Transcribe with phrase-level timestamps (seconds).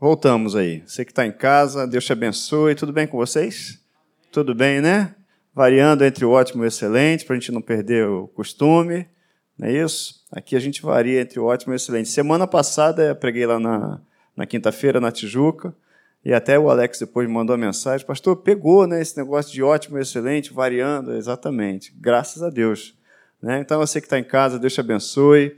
[0.00, 0.84] Voltamos aí.
[0.86, 2.76] Você que está em casa, Deus te abençoe.
[2.76, 3.80] Tudo bem com vocês?
[4.30, 5.16] Tudo bem, né?
[5.52, 9.08] Variando entre o ótimo e o excelente, para a gente não perder o costume.
[9.58, 10.24] Não é isso?
[10.30, 12.08] Aqui a gente varia entre o ótimo e o excelente.
[12.10, 14.00] Semana passada eu preguei lá na,
[14.36, 15.74] na quinta-feira, na Tijuca,
[16.24, 18.06] e até o Alex depois me mandou uma mensagem.
[18.06, 21.12] Pastor, pegou né, esse negócio de ótimo e excelente, variando.
[21.12, 21.92] Exatamente.
[21.98, 22.96] Graças a Deus.
[23.42, 23.58] Né?
[23.58, 25.56] Então você que está em casa, Deus te abençoe.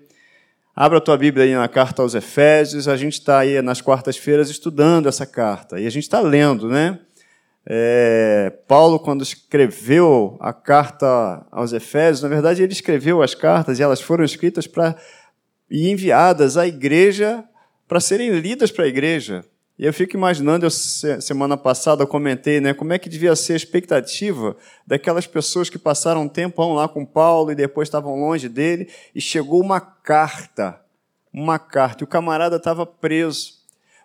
[0.82, 2.88] Abra a tua Bíblia aí na carta aos Efésios.
[2.88, 5.78] A gente está aí nas quartas-feiras estudando essa carta.
[5.78, 6.98] E a gente está lendo, né?
[7.66, 13.82] É, Paulo, quando escreveu a carta aos Efésios, na verdade, ele escreveu as cartas e
[13.82, 14.96] elas foram escritas para
[15.70, 17.44] e enviadas à igreja
[17.86, 19.44] para serem lidas para a igreja.
[19.80, 23.54] E eu fico imaginando, eu, semana passada eu comentei, né, como é que devia ser
[23.54, 24.54] a expectativa
[24.86, 29.22] daquelas pessoas que passaram um tempão lá com Paulo e depois estavam longe dele, e
[29.22, 30.78] chegou uma carta,
[31.32, 33.54] uma carta, e o camarada estava preso.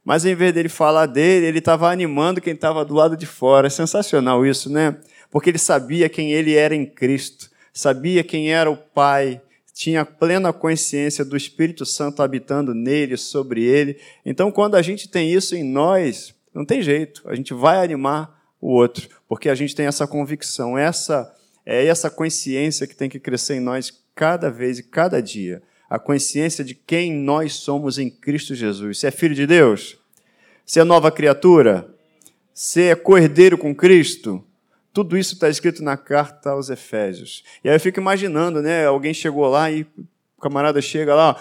[0.01, 3.67] Mas em vez dele falar dele, ele estava animando quem estava do lado de fora.
[3.67, 4.95] É sensacional isso, né?
[5.29, 9.41] Porque ele sabia quem ele era em Cristo, sabia quem era o Pai,
[9.75, 13.99] tinha plena consciência do Espírito Santo habitando nele, sobre ele.
[14.25, 18.41] Então, quando a gente tem isso em nós, não tem jeito, a gente vai animar
[18.61, 21.29] o outro, porque a gente tem essa convicção, essa
[21.65, 25.61] é essa consciência que tem que crescer em nós cada vez e cada dia.
[25.89, 28.99] A consciência de quem nós somos em Cristo Jesus.
[28.99, 29.97] Você é filho de Deus?
[30.65, 31.93] Você é nova criatura?
[32.53, 34.41] Você é cordeiro com Cristo?
[34.95, 37.43] Tudo isso está escrito na carta aos Efésios.
[37.61, 38.85] E aí eu fico imaginando, né?
[38.85, 39.81] Alguém chegou lá e
[40.37, 41.35] o camarada chega lá,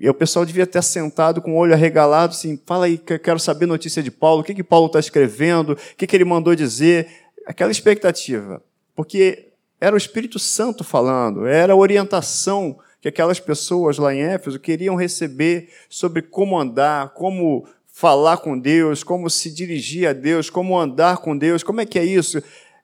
[0.00, 3.66] e o pessoal devia ter sentado com o olho arregalado, assim, fala aí, quero saber
[3.66, 7.08] notícia de Paulo, o que, que Paulo está escrevendo, o que, que ele mandou dizer,
[7.46, 8.62] aquela expectativa.
[8.96, 14.58] Porque era o Espírito Santo falando, era a orientação que aquelas pessoas lá em Éfeso
[14.58, 17.66] queriam receber sobre como andar, como
[18.02, 22.00] falar com Deus, como se dirigir a Deus, como andar com Deus, como é que
[22.00, 22.42] é isso?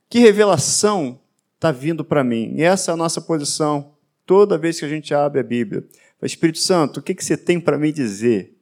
[0.08, 1.18] Que revelação
[1.56, 2.52] está vindo para mim?
[2.54, 5.84] E essa é a nossa posição toda vez que a gente abre a Bíblia.
[6.22, 8.54] Espírito Santo, o que, que você tem para me dizer?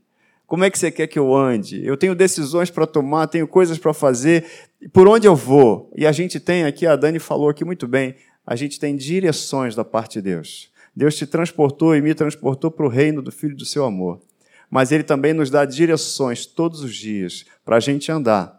[0.46, 1.84] Como é que você quer que eu ande?
[1.84, 4.46] Eu tenho decisões para tomar, tenho coisas para fazer.
[4.94, 5.92] Por onde eu vou?
[5.94, 8.14] E a gente tem aqui, a Dani falou aqui muito bem,
[8.46, 10.70] a gente tem direções da parte de Deus.
[10.96, 14.22] Deus te transportou e me transportou para o reino do Filho do seu amor
[14.70, 18.56] mas Ele também nos dá direções todos os dias para a gente andar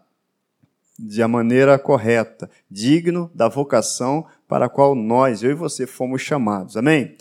[0.98, 6.22] de a maneira correta, digno da vocação para a qual nós, eu e você, fomos
[6.22, 6.76] chamados.
[6.76, 7.16] Amém?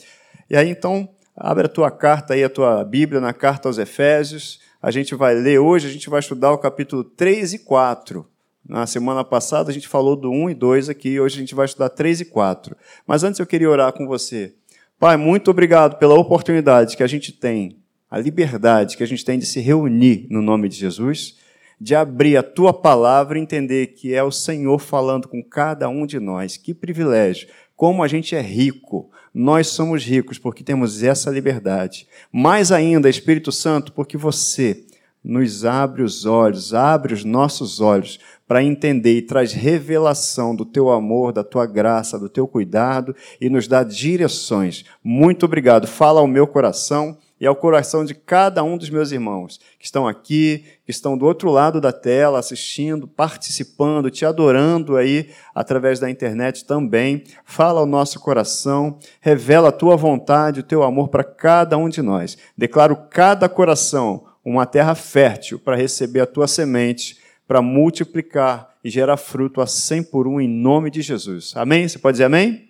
[0.49, 4.59] E aí então, abre a tua carta aí, a tua Bíblia, na carta aos Efésios.
[4.81, 8.25] A gente vai ler hoje, a gente vai estudar o capítulo 3 e 4.
[8.67, 11.65] Na semana passada a gente falou do 1 e 2 aqui, hoje a gente vai
[11.65, 12.75] estudar 3 e 4.
[13.05, 14.55] Mas antes eu queria orar com você.
[14.99, 17.77] Pai, muito obrigado pela oportunidade que a gente tem
[18.09, 21.35] a liberdade que a gente tem de se reunir no nome de Jesus,
[21.79, 26.05] de abrir a tua palavra e entender que é o Senhor falando com cada um
[26.05, 26.57] de nós.
[26.57, 27.47] Que privilégio!
[27.75, 29.11] Como a gente é rico.
[29.31, 32.07] Nós somos ricos porque temos essa liberdade.
[32.31, 34.83] Mais ainda, Espírito Santo, porque você
[35.23, 40.89] nos abre os olhos, abre os nossos olhos para entender e traz revelação do teu
[40.89, 44.85] amor, da tua graça, do teu cuidado e nos dá direções.
[45.03, 45.85] Muito obrigado.
[45.85, 50.07] Fala ao meu coração e ao coração de cada um dos meus irmãos que estão
[50.07, 56.09] aqui, que estão do outro lado da tela, assistindo, participando, te adorando aí através da
[56.09, 57.23] internet também.
[57.45, 62.01] Fala ao nosso coração, revela a tua vontade, o teu amor para cada um de
[62.01, 62.37] nós.
[62.57, 67.17] Declaro cada coração uma terra fértil para receber a tua semente,
[67.47, 71.53] para multiplicar e gerar fruto a cem por um em nome de Jesus.
[71.55, 71.87] Amém?
[71.87, 72.67] Você pode dizer amém?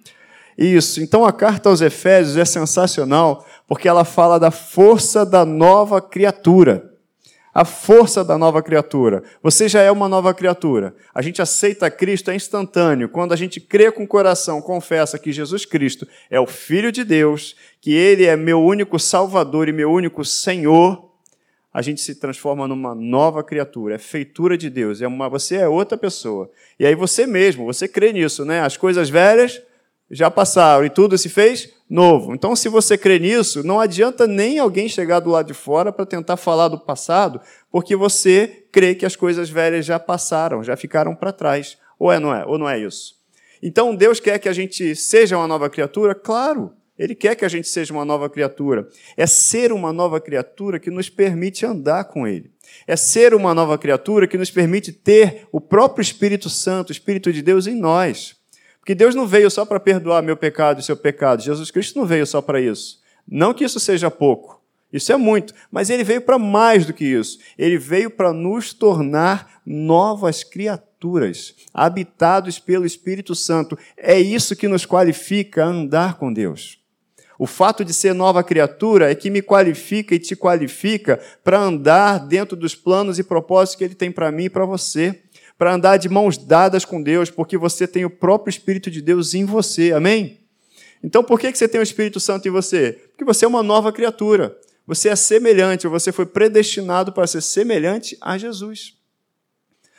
[0.58, 1.02] Isso.
[1.02, 6.94] Então a carta aos Efésios é sensacional porque ela fala da força da nova criatura.
[7.54, 9.24] A força da nova criatura.
[9.42, 10.96] Você já é uma nova criatura.
[11.14, 13.10] A gente aceita Cristo é instantâneo.
[13.10, 17.04] Quando a gente crê com o coração, confessa que Jesus Cristo é o Filho de
[17.04, 21.08] Deus, que Ele é meu único Salvador e meu único Senhor,
[21.74, 25.68] a gente se transforma numa nova criatura, é feitura de Deus, é uma, você é
[25.68, 26.50] outra pessoa.
[26.80, 28.62] E aí você mesmo, você crê nisso, né?
[28.62, 29.62] As coisas velhas
[30.10, 32.34] já passaram e tudo se fez novo.
[32.34, 36.06] Então, se você crê nisso, não adianta nem alguém chegar do lado de fora para
[36.06, 41.16] tentar falar do passado, porque você crê que as coisas velhas já passaram, já ficaram
[41.16, 41.78] para trás.
[42.00, 42.46] Ou é, não é?
[42.46, 43.16] Ou não é isso?
[43.62, 46.14] Então, Deus quer que a gente seja uma nova criatura?
[46.14, 48.88] Claro, Ele quer que a gente seja uma nova criatura.
[49.16, 52.52] É ser uma nova criatura que nos permite andar com Ele.
[52.86, 57.34] É ser uma nova criatura que nos permite ter o próprio Espírito Santo, o Espírito
[57.34, 58.36] de Deus em nós.
[58.88, 61.44] Porque Deus não veio só para perdoar meu pecado e seu pecado.
[61.44, 63.02] Jesus Cristo não veio só para isso.
[63.28, 64.62] Não que isso seja pouco.
[64.94, 67.38] Isso é muito, mas ele veio para mais do que isso.
[67.58, 73.78] Ele veio para nos tornar novas criaturas, habitados pelo Espírito Santo.
[73.98, 76.80] É isso que nos qualifica a andar com Deus.
[77.38, 82.20] O fato de ser nova criatura é que me qualifica e te qualifica para andar
[82.20, 85.24] dentro dos planos e propósitos que Ele tem para mim e para você.
[85.58, 89.34] Para andar de mãos dadas com Deus, porque você tem o próprio Espírito de Deus
[89.34, 89.92] em você.
[89.92, 90.40] Amém?
[91.04, 92.94] Então, por que você tem o Espírito Santo em você?
[93.10, 94.58] Porque você é uma nova criatura.
[94.86, 98.96] Você é semelhante, você foi predestinado para ser semelhante a Jesus.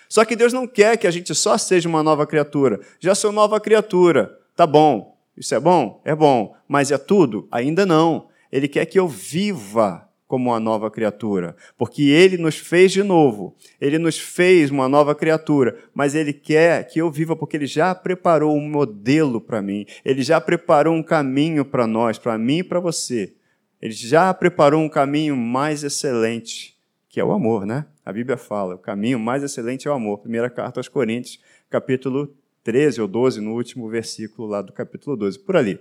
[0.09, 2.81] Só que Deus não quer que a gente só seja uma nova criatura.
[2.99, 5.19] Já sou nova criatura, tá bom.
[5.37, 6.01] Isso é bom?
[6.05, 6.57] É bom.
[6.67, 7.47] Mas é tudo?
[7.51, 8.29] Ainda não.
[8.51, 13.57] Ele quer que eu viva como uma nova criatura, porque ele nos fez de novo.
[13.81, 17.95] Ele nos fez uma nova criatura, mas ele quer que eu viva porque ele já
[17.95, 19.87] preparou um modelo para mim.
[20.05, 23.33] Ele já preparou um caminho para nós, para mim e para você.
[23.81, 26.77] Ele já preparou um caminho mais excelente,
[27.09, 27.87] que é o amor, né?
[28.05, 30.19] A Bíblia fala, o caminho mais excelente é o amor.
[30.19, 31.41] Primeira carta aos Coríntios,
[31.71, 32.35] capítulo
[32.65, 35.81] 13 ou 12, no último versículo lá do capítulo 12, por ali.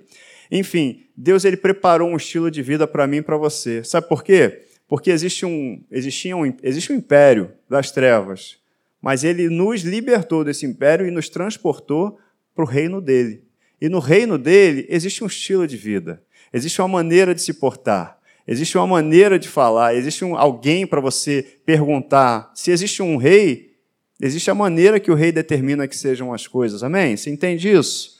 [0.51, 3.83] Enfim, Deus ele preparou um estilo de vida para mim e para você.
[3.83, 4.63] Sabe por quê?
[4.87, 8.57] Porque existe um, existia um, existe um império das trevas,
[9.01, 12.17] mas ele nos libertou desse império e nos transportou
[12.55, 13.43] para o reino dele.
[13.79, 16.23] E no reino dele existe um estilo de vida.
[16.53, 18.17] Existe uma maneira de se portar,
[18.47, 22.51] existe uma maneira de falar, existe um, alguém para você perguntar.
[22.55, 23.73] Se existe um rei,
[24.21, 26.83] existe a maneira que o rei determina que sejam as coisas.
[26.83, 27.17] Amém?
[27.17, 28.16] Você entende isso?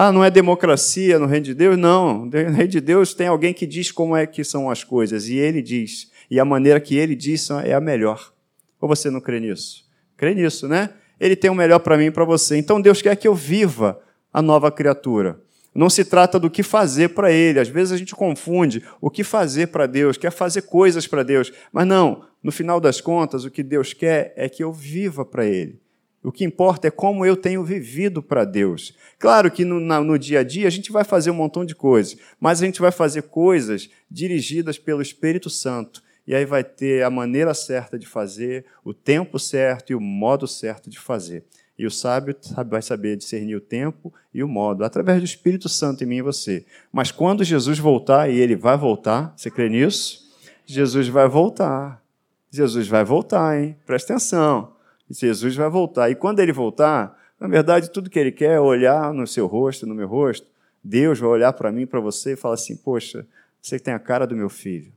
[0.00, 1.76] Ah, não é democracia no reino de Deus?
[1.76, 2.24] Não.
[2.24, 5.34] No reino de Deus tem alguém que diz como é que são as coisas, e
[5.34, 6.08] ele diz.
[6.30, 8.32] E a maneira que ele diz é a melhor.
[8.80, 9.84] Ou você não crê nisso?
[10.16, 10.90] Crê nisso, né?
[11.18, 12.56] Ele tem o melhor para mim e para você.
[12.56, 14.00] Então Deus quer que eu viva
[14.32, 15.40] a nova criatura.
[15.74, 17.58] Não se trata do que fazer para Ele.
[17.58, 21.52] Às vezes a gente confunde o que fazer para Deus, quer fazer coisas para Deus.
[21.72, 25.44] Mas não, no final das contas, o que Deus quer é que eu viva para
[25.44, 25.80] Ele.
[26.28, 28.94] O que importa é como eu tenho vivido para Deus.
[29.18, 32.18] Claro que no, no, dia a dia a gente vai fazer um montão de coisas,
[32.38, 36.02] mas a gente vai fazer coisas dirigidas pelo Espírito Santo.
[36.26, 40.46] E aí vai ter a maneira certa de fazer, o tempo certo e o modo
[40.46, 41.44] certo de fazer.
[41.78, 42.36] E o sábio
[42.68, 46.22] vai saber discernir o tempo e o modo, através do Espírito Santo em mim e
[46.22, 46.66] você.
[46.92, 50.28] Mas quando Jesus voltar, e ele vai voltar, você crê nisso?
[50.66, 52.02] Jesus vai voltar.
[52.50, 53.74] Jesus vai voltar, hein?
[53.86, 54.76] Presta atenção.
[55.10, 56.10] Jesus vai voltar.
[56.10, 59.86] E quando ele voltar, na verdade, tudo que ele quer é olhar no seu rosto,
[59.86, 60.46] no meu rosto.
[60.82, 63.26] Deus vai olhar para mim, para você e falar assim: Poxa,
[63.60, 64.92] você tem a cara do meu filho.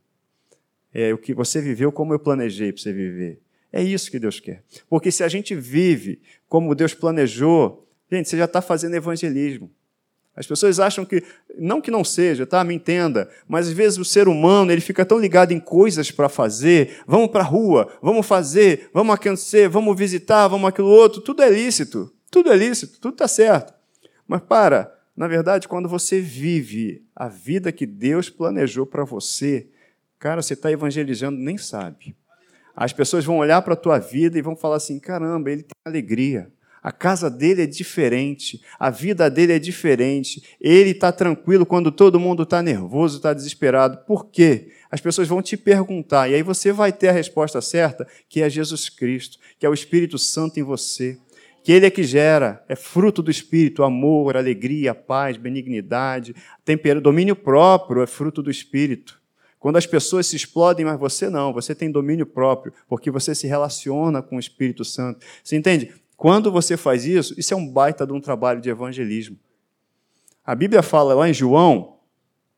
[0.93, 3.39] É o que você viveu como eu planejei para você viver.
[3.71, 4.63] É isso que Deus quer.
[4.89, 9.71] Porque se a gente vive como Deus planejou, gente, você já está fazendo evangelismo.
[10.35, 11.23] As pessoas acham que,
[11.57, 12.63] não que não seja, tá?
[12.63, 16.29] Me entenda, mas às vezes o ser humano ele fica tão ligado em coisas para
[16.29, 17.01] fazer.
[17.05, 21.21] Vamos para a rua, vamos fazer, vamos aquecer, vamos visitar, vamos aquilo outro.
[21.21, 23.73] Tudo é lícito, tudo é lícito, tudo está certo.
[24.25, 29.67] Mas para, na verdade, quando você vive a vida que Deus planejou para você,
[30.17, 32.15] cara, você está evangelizando, nem sabe.
[32.73, 35.75] As pessoas vão olhar para a tua vida e vão falar assim: caramba, ele tem
[35.85, 36.49] alegria.
[36.81, 40.41] A casa dele é diferente, a vida dele é diferente.
[40.59, 43.99] Ele está tranquilo quando todo mundo está nervoso, está desesperado.
[44.07, 44.71] Por quê?
[44.89, 48.49] As pessoas vão te perguntar, e aí você vai ter a resposta certa, que é
[48.49, 51.17] Jesus Cristo, que é o Espírito Santo em você.
[51.63, 56.35] Que ele é que gera, é fruto do Espírito, amor, alegria, paz, benignidade,
[56.65, 59.21] tempero, domínio próprio é fruto do Espírito.
[59.59, 63.45] Quando as pessoas se explodem, mas você não, você tem domínio próprio, porque você se
[63.45, 65.23] relaciona com o Espírito Santo.
[65.43, 65.93] Você entende?
[66.21, 69.39] Quando você faz isso, isso é um baita de um trabalho de evangelismo.
[70.45, 71.97] A Bíblia fala lá em João,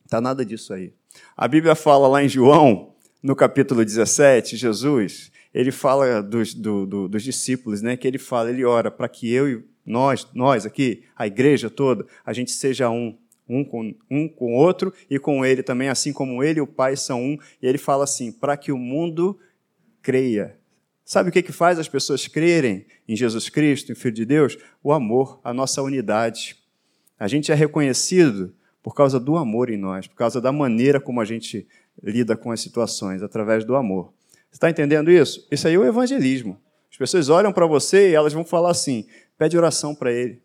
[0.03, 0.91] está nada disso aí.
[1.37, 2.93] A Bíblia fala lá em João,
[3.23, 8.49] no capítulo 17, Jesus, ele fala dos, do, do, dos discípulos, né, que ele fala,
[8.49, 12.89] ele ora para que eu e nós, nós aqui, a igreja toda, a gente seja
[12.89, 13.17] um
[13.47, 16.67] um com um com o outro e com ele também, assim como ele e o
[16.67, 17.37] Pai são um.
[17.61, 19.37] E ele fala assim: para que o mundo
[20.01, 20.57] creia.
[21.05, 24.57] Sabe o que, que faz as pessoas crerem em Jesus Cristo, em Filho de Deus?
[24.81, 26.57] O amor, a nossa unidade.
[27.19, 31.21] A gente é reconhecido por causa do amor em nós, por causa da maneira como
[31.21, 31.67] a gente
[32.01, 34.13] lida com as situações, através do amor.
[34.49, 35.47] Você está entendendo isso?
[35.51, 36.59] Isso aí é o evangelismo.
[36.91, 39.07] As pessoas olham para você e elas vão falar assim:
[39.37, 40.41] pede oração para ele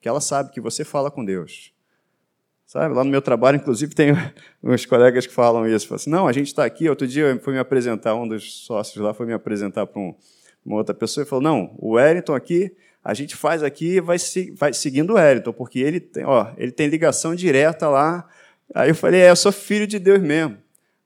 [0.00, 1.72] que ela sabe que você fala com Deus.
[2.68, 4.12] Sabe, lá no meu trabalho, inclusive, tem
[4.62, 5.88] uns colegas que falam isso.
[5.88, 6.88] Falam assim, não, a gente está aqui.
[6.88, 10.14] Outro dia fui me apresentar, um dos sócios lá foi me apresentar para um,
[10.64, 12.70] uma outra pessoa e falou: não, o Wellington aqui,
[13.02, 14.18] a gente faz aqui e vai,
[14.54, 18.28] vai seguindo o Wellington, porque ele tem, ó, ele tem ligação direta lá
[18.74, 20.56] Aí eu falei, é, eu sou filho de Deus mesmo.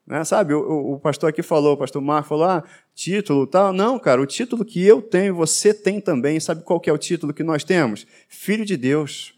[0.05, 0.23] Né?
[0.25, 3.71] Sabe, o, o, pastor aqui falou, o pastor Marco falou, ah, título tal.
[3.71, 6.39] Não, cara, o título que eu tenho, você tem também.
[6.39, 8.05] Sabe qual que é o título que nós temos?
[8.27, 9.33] Filho de Deus.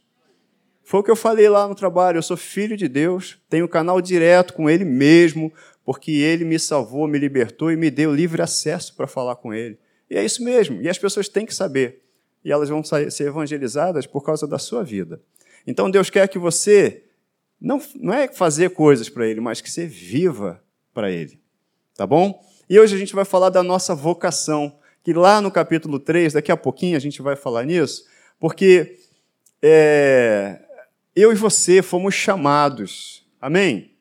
[0.85, 3.99] Foi o que eu falei lá no trabalho, eu sou filho de Deus, tenho canal
[3.99, 5.51] direto com Ele mesmo,
[5.83, 9.79] porque Ele me salvou, me libertou e me deu livre acesso para falar com Ele.
[10.07, 12.03] E é isso mesmo, e as pessoas têm que saber.
[12.43, 15.19] E elas vão ser evangelizadas por causa da sua vida.
[15.65, 17.05] Então Deus quer que você
[17.59, 20.61] não, não é fazer coisas para Ele, mas que você viva
[20.93, 21.39] para Ele.
[21.97, 22.39] Tá bom?
[22.69, 26.51] E hoje a gente vai falar da nossa vocação, que lá no capítulo 3, daqui
[26.51, 28.05] a pouquinho a gente vai falar nisso,
[28.39, 28.99] porque
[29.63, 30.61] é,
[31.15, 33.25] eu e você fomos chamados.
[33.39, 33.91] Amém?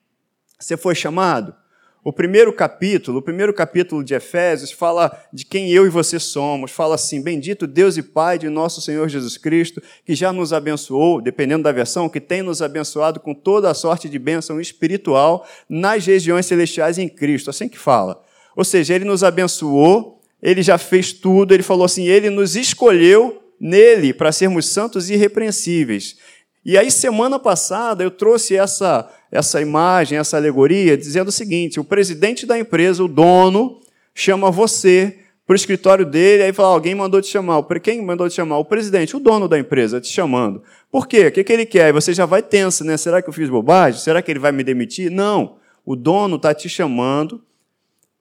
[0.58, 1.54] Você foi chamado?
[2.02, 6.70] O primeiro capítulo, o primeiro capítulo de Efésios, fala de quem eu e você somos.
[6.70, 11.22] Fala assim: Bendito Deus e Pai de nosso Senhor Jesus Cristo, que já nos abençoou,
[11.22, 16.04] dependendo da versão, que tem nos abençoado com toda a sorte de bênção espiritual nas
[16.04, 17.48] regiões celestiais em Cristo.
[17.48, 18.22] Assim que fala.
[18.54, 23.42] Ou seja, ele nos abençoou, ele já fez tudo, ele falou assim: ele nos escolheu
[23.58, 26.18] nele para sermos santos e irrepreensíveis.
[26.64, 31.84] E aí, semana passada, eu trouxe essa, essa imagem, essa alegoria, dizendo o seguinte: o
[31.84, 33.80] presidente da empresa, o dono,
[34.14, 37.62] chama você para o escritório dele, aí fala: alguém mandou te chamar.
[37.82, 38.58] Quem mandou te chamar?
[38.58, 40.62] O presidente, o dono da empresa, te chamando.
[40.90, 41.26] Por quê?
[41.26, 41.92] O que, que ele quer?
[41.92, 42.96] Você já vai tenso, né?
[42.96, 44.00] Será que eu fiz bobagem?
[44.00, 45.10] Será que ele vai me demitir?
[45.10, 45.56] Não.
[45.84, 47.44] O dono está te chamando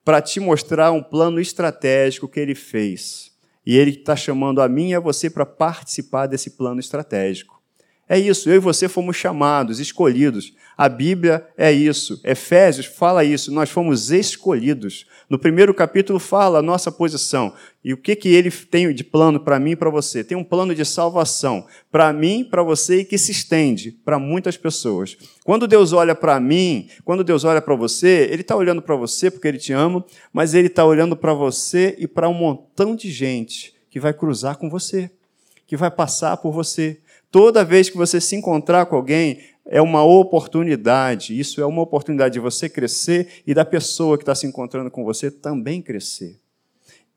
[0.03, 3.31] para te mostrar um plano estratégico que ele fez.
[3.65, 7.62] E ele está chamando a mim e a você para participar desse plano estratégico.
[8.07, 10.53] É isso, eu e você fomos chamados, escolhidos.
[10.77, 12.19] A Bíblia é isso.
[12.24, 15.05] Efésios fala isso, nós fomos escolhidos.
[15.29, 17.53] No primeiro capítulo fala a nossa posição.
[17.83, 20.24] E o que, que ele tem de plano para mim e para você?
[20.24, 24.57] Tem um plano de salvação para mim, para você e que se estende para muitas
[24.57, 25.17] pessoas.
[25.43, 29.31] Quando Deus olha para mim, quando Deus olha para você, Ele está olhando para você
[29.31, 33.10] porque Ele te ama, mas Ele está olhando para você e para um montão de
[33.10, 35.10] gente que vai cruzar com você,
[35.65, 37.00] que vai passar por você
[37.33, 41.39] Toda vez que você se encontrar com alguém, é uma oportunidade.
[41.39, 45.03] Isso é uma oportunidade de você crescer e da pessoa que está se encontrando com
[45.03, 46.39] você também crescer.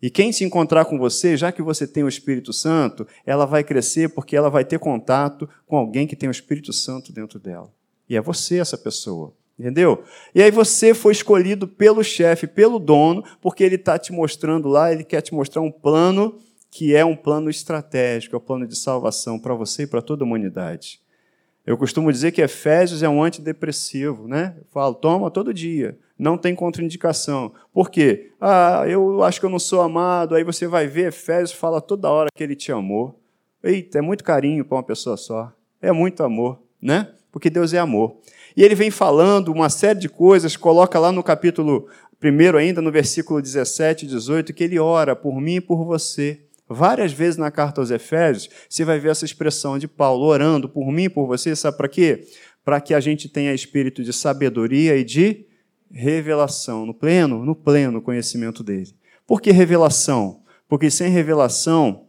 [0.00, 3.62] E quem se encontrar com você, já que você tem o Espírito Santo, ela vai
[3.62, 7.70] crescer porque ela vai ter contato com alguém que tem o Espírito Santo dentro dela.
[8.08, 9.34] E é você essa pessoa.
[9.58, 10.02] Entendeu?
[10.34, 14.90] E aí você foi escolhido pelo chefe, pelo dono, porque ele está te mostrando lá,
[14.90, 16.38] ele quer te mostrar um plano
[16.70, 20.24] que é um plano estratégico, é um plano de salvação para você e para toda
[20.24, 21.00] a humanidade.
[21.66, 24.54] Eu costumo dizer que Efésios é um antidepressivo, né?
[24.56, 27.52] Eu falo, toma todo dia, não tem contraindicação.
[27.72, 28.30] Por quê?
[28.40, 32.10] Ah, eu acho que eu não sou amado, aí você vai ver Efésios fala toda
[32.10, 33.20] hora que ele te amou.
[33.64, 35.52] Eita, é muito carinho para uma pessoa só.
[35.82, 37.08] É muito amor, né?
[37.32, 38.16] Porque Deus é amor.
[38.56, 41.88] E ele vem falando uma série de coisas, coloca lá no capítulo
[42.22, 46.45] 1 ainda, no versículo 17 e 18, que ele ora por mim e por você
[46.68, 50.90] Várias vezes na carta aos Efésios, você vai ver essa expressão de Paulo orando por
[50.90, 52.26] mim, por você, sabe para quê?
[52.64, 55.46] Para que a gente tenha espírito de sabedoria e de
[55.90, 58.92] revelação, no pleno, no pleno conhecimento dele.
[59.26, 60.42] Por que revelação?
[60.68, 62.06] Porque sem revelação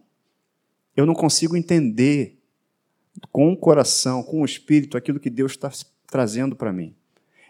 [0.96, 2.38] eu não consigo entender
[3.30, 5.70] com o coração, com o espírito, aquilo que Deus está
[6.08, 6.94] trazendo para mim.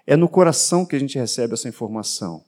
[0.06, 2.44] É no coração que a gente recebe essa informação.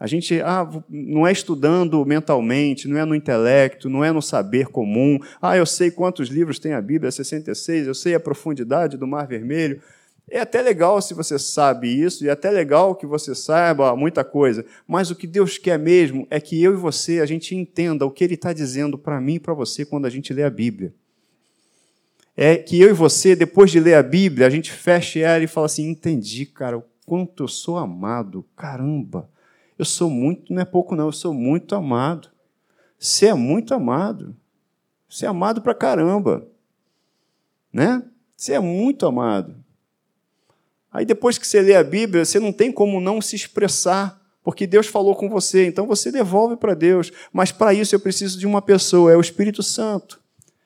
[0.00, 4.68] A gente ah, não é estudando mentalmente, não é no intelecto, não é no saber
[4.68, 5.18] comum.
[5.42, 9.26] Ah, eu sei quantos livros tem a Bíblia, 66, eu sei a profundidade do Mar
[9.26, 9.82] Vermelho.
[10.30, 14.24] É até legal se você sabe isso, e é até legal que você saiba muita
[14.24, 18.06] coisa, mas o que Deus quer mesmo é que eu e você, a gente entenda
[18.06, 20.50] o que Ele está dizendo para mim e para você quando a gente lê a
[20.50, 20.94] Bíblia.
[22.34, 25.48] É que eu e você, depois de ler a Bíblia, a gente feche ela e
[25.48, 29.28] fala assim: entendi, cara, o quanto eu sou amado, caramba.
[29.80, 32.28] Eu sou muito, não é pouco não, eu sou muito amado.
[32.98, 34.36] Você é muito amado.
[35.08, 36.46] Você é amado pra caramba.
[37.72, 38.02] Né?
[38.36, 39.56] Você é muito amado.
[40.92, 44.66] Aí depois que você lê a Bíblia, você não tem como não se expressar, porque
[44.66, 47.10] Deus falou com você, então você devolve para Deus.
[47.32, 50.20] Mas para isso eu preciso de uma pessoa, é o Espírito Santo.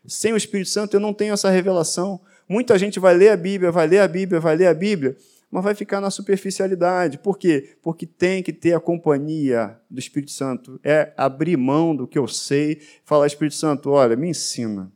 [0.08, 2.20] Sem o Espírito Santo eu não tenho essa revelação.
[2.48, 5.16] Muita gente vai ler a Bíblia, vai ler a Bíblia, vai ler a Bíblia,
[5.54, 7.16] mas vai ficar na superficialidade.
[7.16, 7.76] Por quê?
[7.80, 10.80] Porque tem que ter a companhia do Espírito Santo.
[10.82, 14.90] É abrir mão do que eu sei, falar, Espírito Santo, olha, me ensina,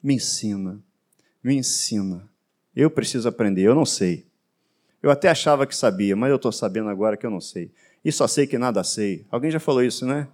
[0.00, 0.80] me ensina,
[1.42, 2.22] me ensina.
[2.76, 4.24] Eu preciso aprender, eu não sei.
[5.02, 7.72] Eu até achava que sabia, mas eu estou sabendo agora que eu não sei.
[8.04, 9.26] E só sei que nada sei.
[9.28, 10.28] Alguém já falou isso, né?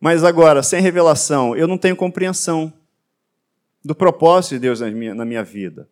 [0.00, 2.72] Mas agora, sem revelação, eu não tenho compreensão
[3.84, 5.86] do propósito de Deus na minha, na minha vida.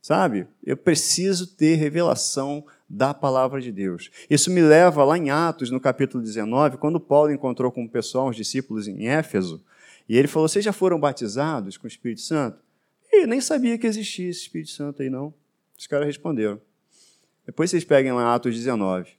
[0.00, 0.46] Sabe?
[0.64, 4.10] Eu preciso ter revelação da palavra de Deus.
[4.30, 8.28] Isso me leva lá em Atos, no capítulo 19, quando Paulo encontrou com o pessoal,
[8.28, 9.62] os discípulos em Éfeso,
[10.08, 12.58] e ele falou: Vocês já foram batizados com o Espírito Santo?
[13.12, 15.34] E nem sabia que existia esse Espírito Santo aí, não.
[15.76, 16.60] Os caras responderam.
[17.44, 19.12] Depois vocês peguem lá Atos 19.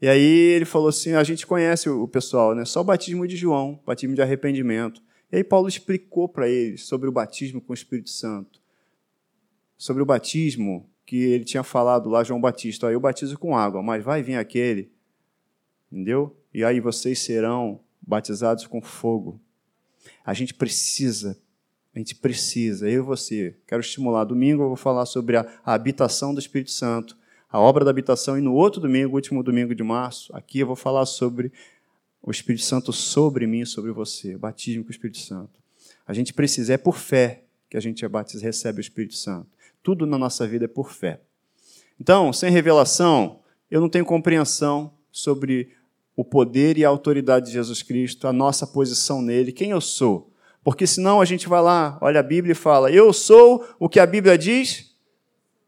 [0.00, 2.64] E aí ele falou assim: a gente conhece o pessoal, né?
[2.64, 5.02] Só o batismo de João, batismo de arrependimento.
[5.30, 8.60] E aí Paulo explicou para eles sobre o batismo com o Espírito Santo.
[9.76, 14.02] Sobre o batismo que ele tinha falado lá, João Batista, eu batizo com água, mas
[14.02, 14.90] vai vir aquele,
[15.90, 16.36] entendeu?
[16.52, 19.40] E aí vocês serão batizados com fogo.
[20.24, 21.38] A gente precisa,
[21.94, 24.24] a gente precisa, eu e você, quero estimular.
[24.24, 27.16] Domingo eu vou falar sobre a, a habitação do Espírito Santo,
[27.50, 30.76] a obra da habitação, e no outro domingo, último domingo de março, aqui eu vou
[30.76, 31.52] falar sobre
[32.22, 35.60] o Espírito Santo sobre mim, sobre você, batismo com o Espírito Santo.
[36.06, 39.53] A gente precisa, é por fé que a gente é batiza, recebe o Espírito Santo.
[39.84, 41.20] Tudo na nossa vida é por fé.
[42.00, 45.68] Então, sem revelação, eu não tenho compreensão sobre
[46.16, 50.32] o poder e a autoridade de Jesus Cristo, a nossa posição nele, quem eu sou.
[50.64, 54.00] Porque senão a gente vai lá, olha a Bíblia e fala: Eu sou o que
[54.00, 54.96] a Bíblia diz,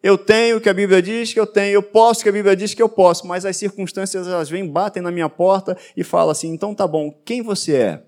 [0.02, 2.32] eu tenho o que a Bíblia diz que eu tenho, eu posso o que a
[2.32, 6.02] Bíblia diz que eu posso, mas as circunstâncias elas vêm, batem na minha porta e
[6.02, 8.02] falam assim: então tá bom, quem você é?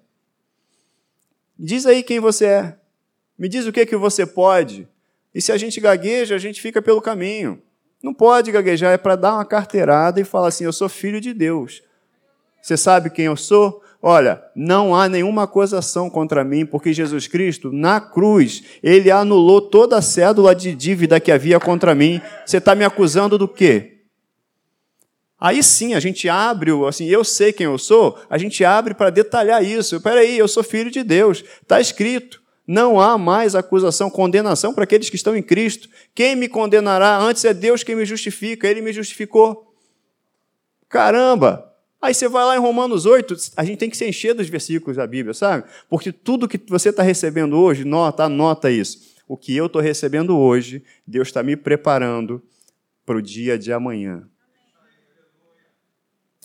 [1.58, 2.78] Diz aí quem você é.
[3.38, 4.88] Me diz o que, que você pode.
[5.35, 7.62] E se a gente gagueja, a gente fica pelo caminho.
[8.02, 11.35] Não pode gaguejar, é para dar uma carteirada e falar assim: eu sou filho de
[11.35, 11.82] Deus.
[12.62, 13.82] Você sabe quem eu sou?
[14.00, 19.97] Olha, não há nenhuma acusação contra mim, porque Jesus Cristo, na cruz, ele anulou toda
[19.97, 22.20] a cédula de dívida que havia contra mim.
[22.47, 23.99] Você está me acusando do quê?
[25.40, 29.11] Aí sim, a gente abre, assim, eu sei quem eu sou, a gente abre para
[29.11, 29.97] detalhar isso.
[29.97, 31.44] Espera aí, eu sou filho de Deus.
[31.62, 32.40] Está escrito.
[32.68, 35.88] Não há mais acusação, condenação para aqueles que estão em Cristo.
[36.14, 37.16] Quem me condenará?
[37.16, 38.68] Antes é Deus quem me justifica.
[38.68, 39.75] Ele me justificou.
[40.87, 41.64] Caramba!
[42.00, 44.96] Aí você vai lá em Romanos 8, a gente tem que se encher dos versículos
[44.96, 45.64] da Bíblia, sabe?
[45.88, 49.16] Porque tudo que você está recebendo hoje, nota, anota isso.
[49.26, 52.40] O que eu estou recebendo hoje, Deus está me preparando
[53.04, 54.28] para o dia de amanhã.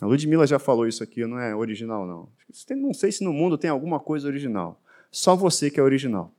[0.00, 2.28] A Ludmilla já falou isso aqui, não é original, não.
[2.76, 4.82] Não sei se no mundo tem alguma coisa original.
[5.14, 6.34] Só você que é original.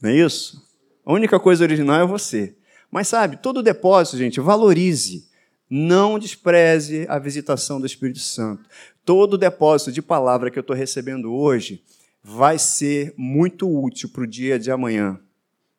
[0.00, 0.64] Não é isso?
[1.04, 2.54] A única coisa original é você.
[2.88, 5.26] Mas sabe, todo depósito, gente, valorize.
[5.68, 8.70] Não despreze a visitação do Espírito Santo.
[9.04, 11.82] Todo depósito de palavra que eu estou recebendo hoje
[12.22, 15.18] vai ser muito útil para o dia de amanhã,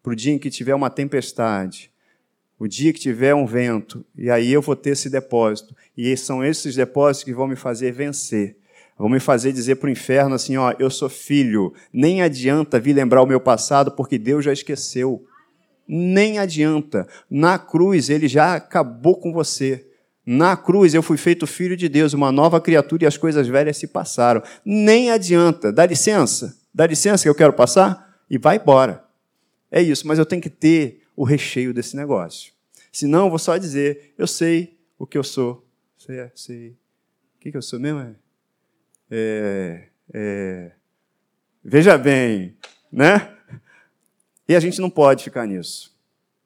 [0.01, 1.89] para o dia em que tiver uma tempestade,
[2.59, 5.73] o dia que tiver um vento, e aí eu vou ter esse depósito.
[5.95, 8.57] E são esses depósitos que vão me fazer vencer.
[8.97, 12.93] Vão me fazer dizer para o inferno assim: ó, eu sou filho, nem adianta vir
[12.93, 15.25] lembrar o meu passado, porque Deus já esqueceu.
[15.87, 17.07] Nem adianta.
[17.29, 19.85] Na cruz, ele já acabou com você.
[20.25, 23.77] Na cruz, eu fui feito filho de Deus, uma nova criatura, e as coisas velhas
[23.77, 24.41] se passaram.
[24.63, 25.71] Nem adianta.
[25.71, 26.57] Dá licença.
[26.73, 28.17] Dá licença que eu quero passar?
[28.29, 29.03] E vai embora.
[29.69, 32.53] É isso, mas eu tenho que ter o recheio desse negócio.
[32.91, 35.67] Senão, eu vou só dizer: eu sei o que eu sou.
[35.97, 36.69] Sei, sei.
[37.35, 38.15] O que, que eu sou mesmo?
[39.15, 40.71] É, é,
[41.63, 42.57] veja bem,
[42.91, 43.37] né?
[44.49, 45.95] E a gente não pode ficar nisso.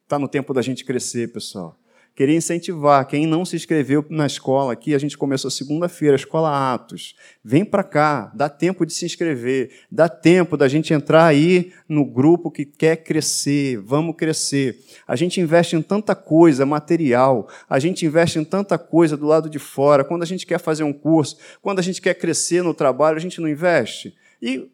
[0.03, 1.79] Está no tempo da gente crescer, pessoal.
[2.17, 7.15] Queria incentivar quem não se inscreveu na escola aqui, a gente começou segunda-feira, escola Atos.
[7.45, 12.03] Vem para cá, dá tempo de se inscrever, dá tempo da gente entrar aí no
[12.03, 14.83] grupo que quer crescer, vamos crescer.
[15.07, 19.47] A gente investe em tanta coisa material, a gente investe em tanta coisa do lado
[19.47, 20.03] de fora.
[20.03, 23.21] Quando a gente quer fazer um curso, quando a gente quer crescer no trabalho, a
[23.21, 24.15] gente não investe.
[24.41, 24.67] E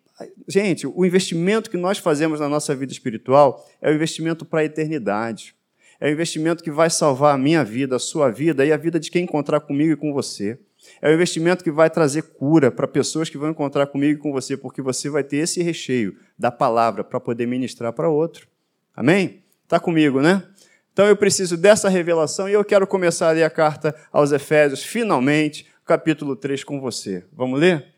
[0.47, 4.63] Gente, o investimento que nós fazemos na nossa vida espiritual é o investimento para a
[4.63, 5.55] eternidade.
[6.03, 8.99] É o investimento que vai salvar a minha vida, a sua vida e a vida
[8.99, 10.59] de quem encontrar comigo e com você.
[11.01, 14.29] É o investimento que vai trazer cura para pessoas que vão encontrar comigo e com
[14.29, 18.49] você, porque você vai ter esse recheio da palavra para poder ministrar para outro.
[18.93, 19.45] Amém?
[19.63, 20.43] Está comigo, né?
[20.91, 24.83] Então eu preciso dessa revelação e eu quero começar a ler a carta aos Efésios,
[24.83, 27.23] finalmente, capítulo 3 com você.
[27.31, 27.93] Vamos ler?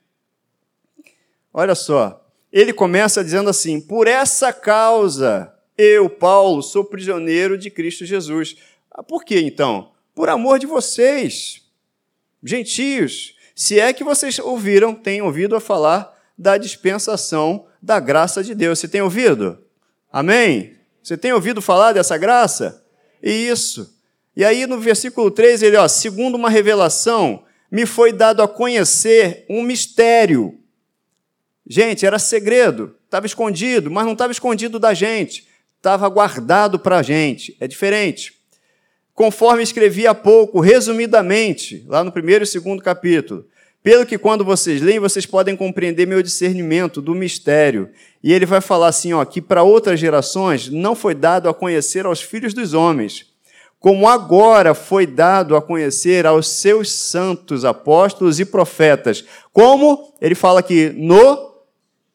[1.51, 8.05] Olha só, ele começa dizendo assim: Por essa causa, eu, Paulo, sou prisioneiro de Cristo
[8.05, 8.55] Jesus.
[8.91, 9.91] Ah, por que então?
[10.13, 11.61] Por amor de vocês,
[12.43, 18.55] gentios, se é que vocês ouviram, têm ouvido a falar da dispensação da graça de
[18.55, 18.79] Deus.
[18.79, 19.59] Você tem ouvido?
[20.11, 20.75] Amém?
[21.03, 22.83] Você tem ouvido falar dessa graça?
[23.21, 23.97] Isso.
[24.35, 29.45] E aí no versículo 3 ele, ó, segundo uma revelação, me foi dado a conhecer
[29.49, 30.59] um mistério
[31.67, 35.47] Gente, era segredo, estava escondido, mas não estava escondido da gente,
[35.85, 37.55] estava guardado para a gente.
[37.59, 38.33] É diferente.
[39.13, 43.45] Conforme escrevi há pouco, resumidamente, lá no primeiro e segundo capítulo,
[43.83, 47.91] pelo que quando vocês leem, vocês podem compreender meu discernimento do mistério.
[48.23, 52.07] E ele vai falar assim, ó, que para outras gerações não foi dado a conhecer
[52.07, 53.27] aos filhos dos homens,
[53.79, 59.23] como agora foi dado a conhecer aos seus santos apóstolos e profetas.
[59.53, 60.15] Como?
[60.19, 61.53] Ele fala aqui, no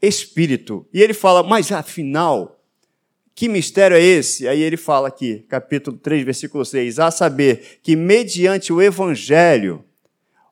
[0.02, 0.84] Espírito.
[0.92, 2.59] E ele fala, mas afinal,
[3.40, 4.46] que mistério é esse?
[4.46, 9.82] Aí ele fala aqui, capítulo 3, versículo 6, a saber que mediante o Evangelho,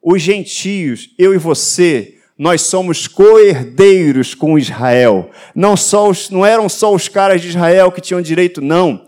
[0.02, 5.30] os gentios, eu e você, nós somos co-herdeiros com Israel.
[5.54, 9.04] Não, só os, não eram só os caras de Israel que tinham direito, não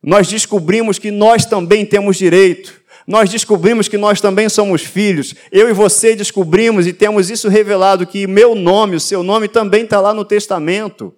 [0.00, 2.80] nós descobrimos que nós também temos direito.
[3.08, 5.34] Nós descobrimos que nós também somos filhos.
[5.50, 9.82] Eu e você descobrimos e temos isso revelado que meu nome, o seu nome também
[9.82, 11.12] está lá no testamento.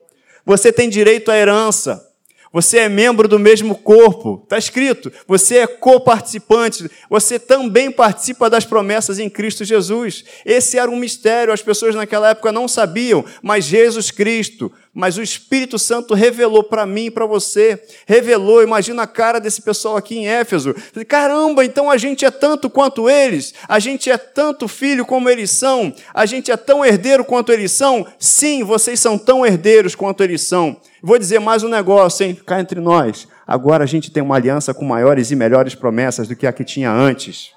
[0.47, 2.07] Você tem direito à herança.
[2.53, 4.41] Você é membro do mesmo corpo.
[4.45, 5.13] Está escrito.
[5.27, 6.89] Você é coparticipante.
[7.11, 10.25] Você também participa das promessas em Cristo Jesus.
[10.45, 11.53] Esse era um mistério.
[11.53, 16.87] As pessoas naquela época não sabiam, mas Jesus Cristo mas o Espírito Santo revelou para
[16.87, 17.79] mim e para você.
[18.07, 20.75] Revelou, imagina a cara desse pessoal aqui em Éfeso.
[21.07, 25.51] Caramba, então a gente é tanto quanto eles, a gente é tanto filho como eles
[25.51, 28.07] são, a gente é tão herdeiro quanto eles são.
[28.19, 30.81] Sim, vocês são tão herdeiros quanto eles são.
[31.03, 32.35] Vou dizer mais um negócio, hein?
[32.35, 33.29] Cá entre nós.
[33.47, 36.65] Agora a gente tem uma aliança com maiores e melhores promessas do que a que
[36.65, 37.51] tinha antes.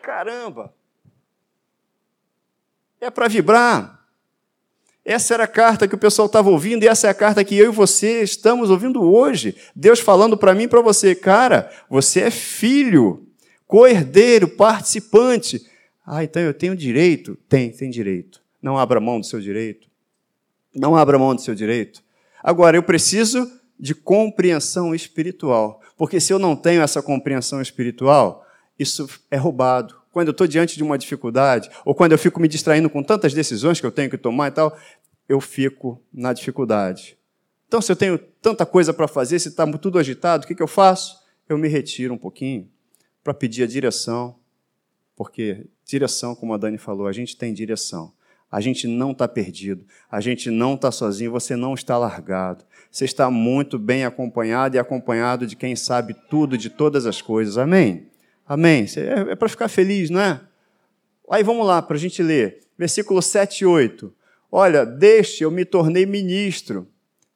[0.00, 0.72] Caramba!
[3.00, 3.97] É para vibrar.
[5.08, 7.56] Essa era a carta que o pessoal estava ouvindo, e essa é a carta que
[7.56, 9.56] eu e você estamos ouvindo hoje.
[9.74, 13.26] Deus falando para mim e para você, cara, você é filho,
[13.66, 15.66] co-herdeiro, participante.
[16.06, 17.38] Ah, então eu tenho direito?
[17.48, 18.42] Tem, tem direito.
[18.60, 19.88] Não abra mão do seu direito.
[20.74, 22.02] Não abra mão do seu direito.
[22.44, 28.46] Agora, eu preciso de compreensão espiritual, porque se eu não tenho essa compreensão espiritual,
[28.78, 32.48] isso é roubado quando eu estou diante de uma dificuldade, ou quando eu fico me
[32.48, 34.76] distraindo com tantas decisões que eu tenho que tomar e tal,
[35.28, 37.18] eu fico na dificuldade.
[37.66, 40.62] Então, se eu tenho tanta coisa para fazer, se está tudo agitado, o que, que
[40.62, 41.18] eu faço?
[41.48, 42.68] Eu me retiro um pouquinho
[43.22, 44.36] para pedir a direção,
[45.14, 48.12] porque direção, como a Dani falou, a gente tem direção.
[48.50, 52.64] A gente não está perdido, a gente não está sozinho, você não está largado.
[52.90, 57.58] Você está muito bem acompanhado e acompanhado de quem sabe tudo de todas as coisas.
[57.58, 58.06] Amém?
[58.46, 58.86] Amém?
[58.96, 60.40] É, é para ficar feliz, não é?
[61.30, 62.60] Aí vamos lá, para a gente ler.
[62.78, 64.14] Versículo 7 e 8.
[64.50, 66.88] Olha, deste eu me tornei ministro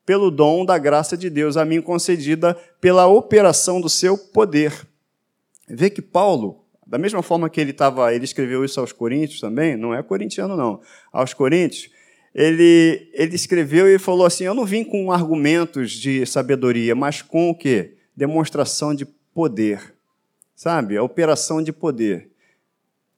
[0.05, 4.73] pelo dom da graça de Deus a mim concedida pela operação do seu poder.
[5.69, 9.77] Vê que Paulo, da mesma forma que ele estava, ele escreveu isso aos Coríntios também,
[9.77, 10.81] não é corintiano não,
[11.13, 11.91] aos Coríntios,
[12.35, 17.51] ele, ele escreveu e falou assim: Eu não vim com argumentos de sabedoria, mas com
[17.51, 17.97] o quê?
[18.17, 19.93] Demonstração de poder
[20.63, 20.97] sabe?
[20.97, 22.31] A operação de poder.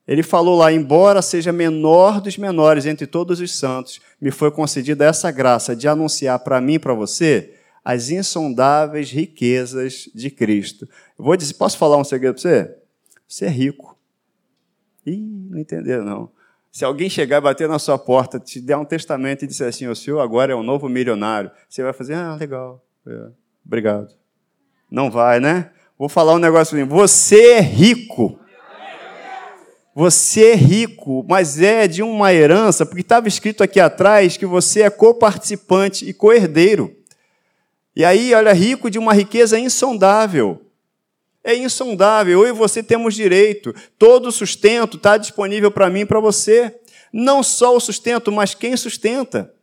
[0.06, 5.04] Ele falou lá: embora seja menor dos menores entre todos os santos, me foi concedida
[5.04, 10.88] essa graça de anunciar para mim e para você as insondáveis riquezas de Cristo.
[11.18, 12.76] Vou dizer, posso falar um segredo para você?
[13.28, 13.96] Você é rico.
[15.04, 16.30] Ih, não entendeu não.
[16.72, 19.86] Se alguém chegar e bater na sua porta, te der um testamento e disser assim,
[19.86, 23.28] o senhor agora é um novo milionário, você vai fazer, ah, legal, é,
[23.64, 24.08] obrigado.
[24.90, 25.70] Não vai, né?
[25.96, 28.38] Vou falar um negócio Você é rico.
[29.94, 34.82] Você é rico, mas é de uma herança, porque estava escrito aqui atrás que você
[34.82, 36.96] é coparticipante e co-herdeiro.
[37.94, 40.60] E aí, olha, rico de uma riqueza insondável.
[41.44, 42.40] É insondável.
[42.42, 43.72] Eu e você temos direito.
[43.96, 46.74] Todo o sustento está disponível para mim e para você.
[47.12, 49.54] Não só o sustento, mas quem sustenta.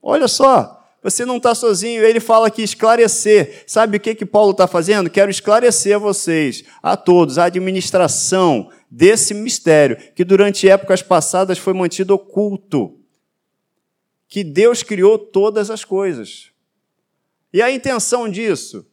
[0.00, 0.79] Olha só.
[1.02, 2.04] Você não está sozinho.
[2.04, 3.64] Ele fala aqui esclarecer.
[3.66, 5.10] Sabe o que, que Paulo está fazendo?
[5.10, 11.72] Quero esclarecer a vocês, a todos, a administração desse mistério que durante épocas passadas foi
[11.72, 12.98] mantido oculto.
[14.28, 16.50] Que Deus criou todas as coisas.
[17.52, 18.86] E a intenção disso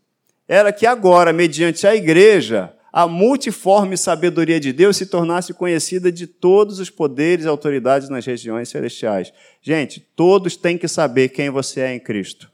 [0.48, 6.26] era que agora, mediante a igreja, a multiforme sabedoria de Deus se tornasse conhecida de
[6.26, 9.34] todos os poderes e autoridades nas regiões celestiais.
[9.62, 12.50] Gente, todos têm que saber quem você é em Cristo.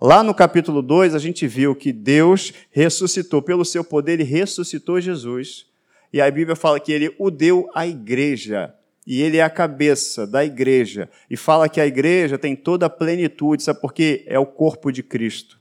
[0.00, 5.00] Lá no capítulo 2, a gente viu que Deus ressuscitou, pelo seu poder, ele ressuscitou
[5.00, 5.66] Jesus.
[6.12, 8.72] E a Bíblia fala que ele o deu à igreja.
[9.04, 11.10] E ele é a cabeça da igreja.
[11.28, 14.22] E fala que a igreja tem toda a plenitude, sabe por quê?
[14.26, 15.57] É o corpo de Cristo.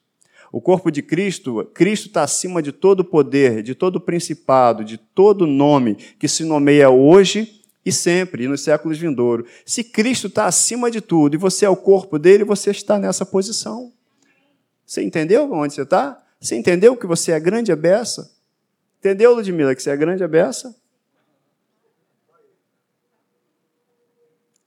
[0.51, 5.45] O corpo de Cristo, Cristo está acima de todo poder, de todo principado, de todo
[5.45, 9.49] nome que se nomeia hoje e sempre, e nos séculos vindouros.
[9.65, 13.25] Se Cristo está acima de tudo e você é o corpo dele, você está nessa
[13.25, 13.93] posição.
[14.85, 16.23] Você entendeu onde você está?
[16.39, 18.33] Você entendeu que você é grande abessa?
[18.99, 20.75] Entendeu, Ludmila, que você é grande abessa?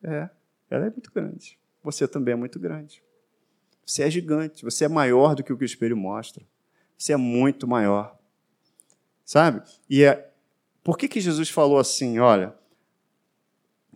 [0.03, 0.31] É,
[0.71, 1.59] ela é muito grande.
[1.83, 3.03] Você também é muito grande.
[3.85, 6.45] Você é gigante, você é maior do que o que o espelho mostra.
[6.97, 8.17] Você é muito maior.
[9.25, 9.63] Sabe?
[9.89, 10.31] E é,
[10.83, 12.55] por que, que Jesus falou assim, olha,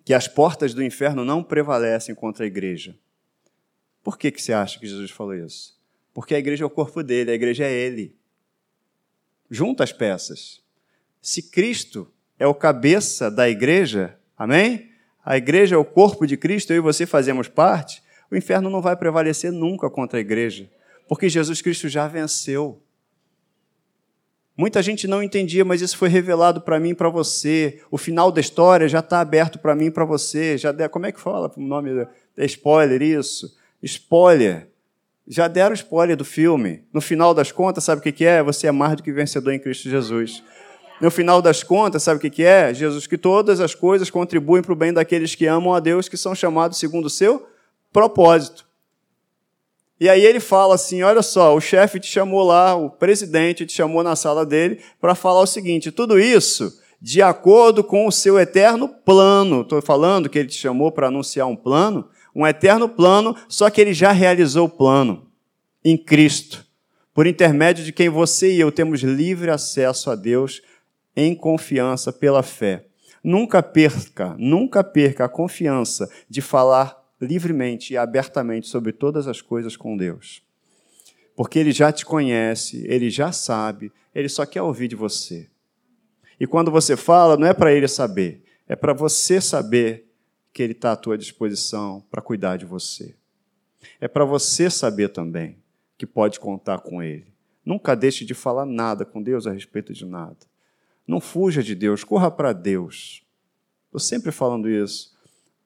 [0.05, 2.97] que as portas do inferno não prevalecem contra a igreja?
[4.03, 5.79] Por que, que você acha que Jesus falou isso?
[6.12, 8.14] Porque a igreja é o corpo dele, a igreja é ele.
[9.51, 10.62] Junta as peças.
[11.20, 14.90] Se Cristo é o cabeça da igreja, amém?
[15.25, 18.03] A igreja é o corpo de Cristo, eu e você fazemos parte,
[18.35, 20.68] o inferno não vai prevalecer nunca contra a igreja,
[21.09, 22.83] porque Jesus Cristo já venceu.
[24.57, 27.81] Muita gente não entendia, mas isso foi revelado para mim e para você.
[27.90, 30.59] O final da história já está aberto para mim e para você.
[30.59, 32.07] Já der, como é que fala o nome?
[32.37, 33.57] É spoiler isso?
[33.83, 34.68] Spoiler.
[35.27, 36.85] Já deram spoiler do filme.
[36.92, 38.42] No final das contas, sabe o que é?
[38.42, 40.42] Você é mais do que vencedor em Cristo Jesus.
[41.01, 42.73] No final das contas, sabe o que é?
[42.73, 46.16] Jesus, que todas as coisas contribuem para o bem daqueles que amam a Deus, que
[46.16, 47.54] são chamados segundo o seu
[47.95, 48.67] propósito.
[50.01, 53.73] E aí ele fala assim: olha só, o chefe te chamou lá, o presidente te
[53.73, 58.39] chamou na sala dele para falar o seguinte: tudo isso de acordo com o seu
[58.39, 59.61] eterno plano.
[59.61, 63.81] Estou falando que ele te chamou para anunciar um plano, um eterno plano, só que
[63.81, 65.27] ele já realizou o plano
[65.85, 66.67] em Cristo,
[67.13, 70.63] por intermédio de quem você e eu temos livre acesso a Deus
[71.15, 72.87] em confiança pela fé.
[73.23, 79.77] Nunca perca, nunca perca a confiança de falar livremente e abertamente sobre todas as coisas
[79.77, 80.42] com Deus.
[81.37, 85.48] Porque Ele já te conhece, Ele já sabe, Ele só quer ouvir de você.
[86.38, 90.11] E quando você fala, não é para Ele saber, é para você saber
[90.53, 93.14] que Ele está à tua disposição para cuidar de você.
[94.00, 95.59] É para você saber também
[95.98, 97.33] que pode contar com Ele.
[97.64, 100.37] Nunca deixe de falar nada com Deus a respeito de nada.
[101.07, 103.24] Não fuja de Deus, corra para Deus.
[103.87, 105.13] Estou sempre falando isso.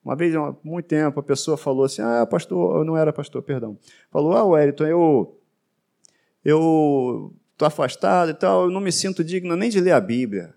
[0.08, 3.42] Uma vez, há muito tempo, a pessoa falou assim: Ah, pastor, eu não era pastor,
[3.42, 3.78] perdão.
[4.10, 5.38] Falou: Ah, Wellington, eu
[6.42, 10.54] eu estou afastado e tal, eu não me sinto digno nem de ler a Bíblia.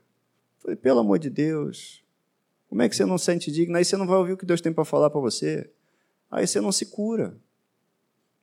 [0.58, 2.02] falei: Pelo amor de Deus,
[2.70, 3.76] como é que você não se sente digno?
[3.76, 5.70] Aí você não vai ouvir o que Deus tem para falar para você.
[6.32, 7.36] Aí você não se cura.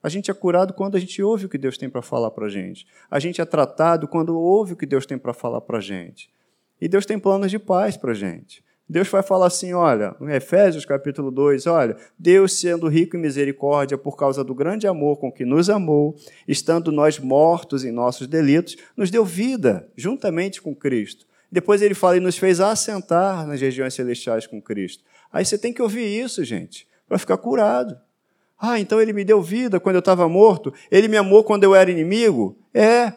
[0.03, 2.45] A gente é curado quando a gente ouve o que Deus tem para falar para
[2.45, 2.87] a gente.
[3.11, 6.31] A gente é tratado quando ouve o que Deus tem para falar para a gente.
[6.79, 8.63] E Deus tem planos de paz para a gente.
[8.89, 13.99] Deus vai falar assim, olha, em Efésios capítulo 2, olha, Deus sendo rico em misericórdia
[13.99, 18.77] por causa do grande amor com que nos amou, estando nós mortos em nossos delitos,
[18.97, 21.27] nos deu vida juntamente com Cristo.
[21.53, 25.05] Depois ele fala e nos fez assentar nas regiões celestiais com Cristo.
[25.31, 27.95] Aí você tem que ouvir isso, gente, para ficar curado.
[28.59, 31.75] Ah, então ele me deu vida quando eu estava morto, ele me amou quando eu
[31.75, 32.59] era inimigo?
[32.73, 33.13] É.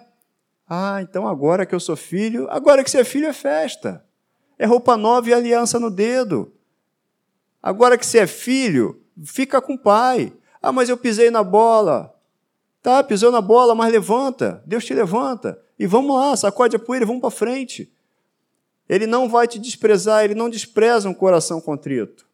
[0.69, 4.03] Ah, então agora que eu sou filho, agora que você é filho é festa
[4.61, 6.53] é roupa nova e aliança no dedo.
[7.63, 10.31] Agora que você é filho, fica com o pai.
[10.61, 12.13] Ah, mas eu pisei na bola.
[12.79, 14.61] Tá, pisou na bola, mas levanta.
[14.63, 15.59] Deus te levanta.
[15.79, 17.91] E vamos lá, sacode a poeira e vamos para frente.
[18.87, 22.27] Ele não vai te desprezar, ele não despreza um coração contrito.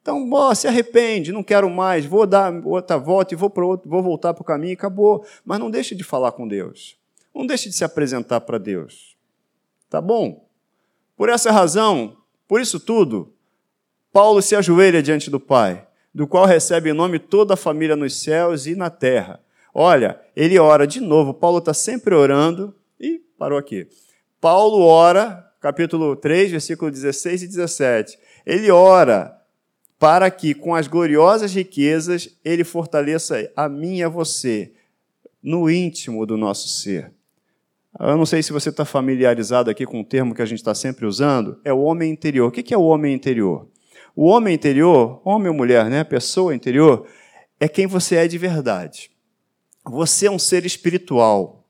[0.00, 4.04] Então, se arrepende, não quero mais, vou dar outra volta e vou, para outro, vou
[4.04, 5.26] voltar para o caminho e acabou.
[5.44, 6.96] Mas não deixe de falar com Deus.
[7.34, 9.16] Não deixe de se apresentar para Deus.
[9.90, 10.51] Tá bom?
[11.22, 12.16] Por essa razão,
[12.48, 13.32] por isso tudo,
[14.12, 18.20] Paulo se ajoelha diante do Pai, do qual recebe em nome toda a família nos
[18.20, 19.38] céus e na terra.
[19.72, 23.86] Olha, ele ora de novo, Paulo está sempre orando, e parou aqui.
[24.40, 28.18] Paulo ora, capítulo 3, versículo 16 e 17.
[28.44, 29.32] Ele ora
[30.00, 34.72] para que, com as gloriosas riquezas, ele fortaleça a mim e a você,
[35.40, 37.12] no íntimo do nosso ser
[38.00, 40.74] eu não sei se você está familiarizado aqui com o termo que a gente está
[40.74, 42.48] sempre usando, é o homem interior.
[42.48, 43.68] O que é o homem interior?
[44.16, 46.02] O homem interior, homem ou mulher, né?
[46.02, 47.06] Pessoa interior,
[47.60, 49.10] é quem você é de verdade.
[49.84, 51.66] Você é um ser espiritual.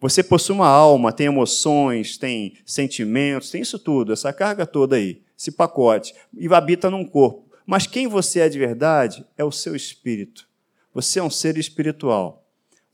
[0.00, 5.22] Você possui uma alma, tem emoções, tem sentimentos, tem isso tudo, essa carga toda aí,
[5.38, 7.48] esse pacote, e habita num corpo.
[7.64, 10.46] Mas quem você é de verdade é o seu espírito.
[10.92, 12.43] Você é um ser espiritual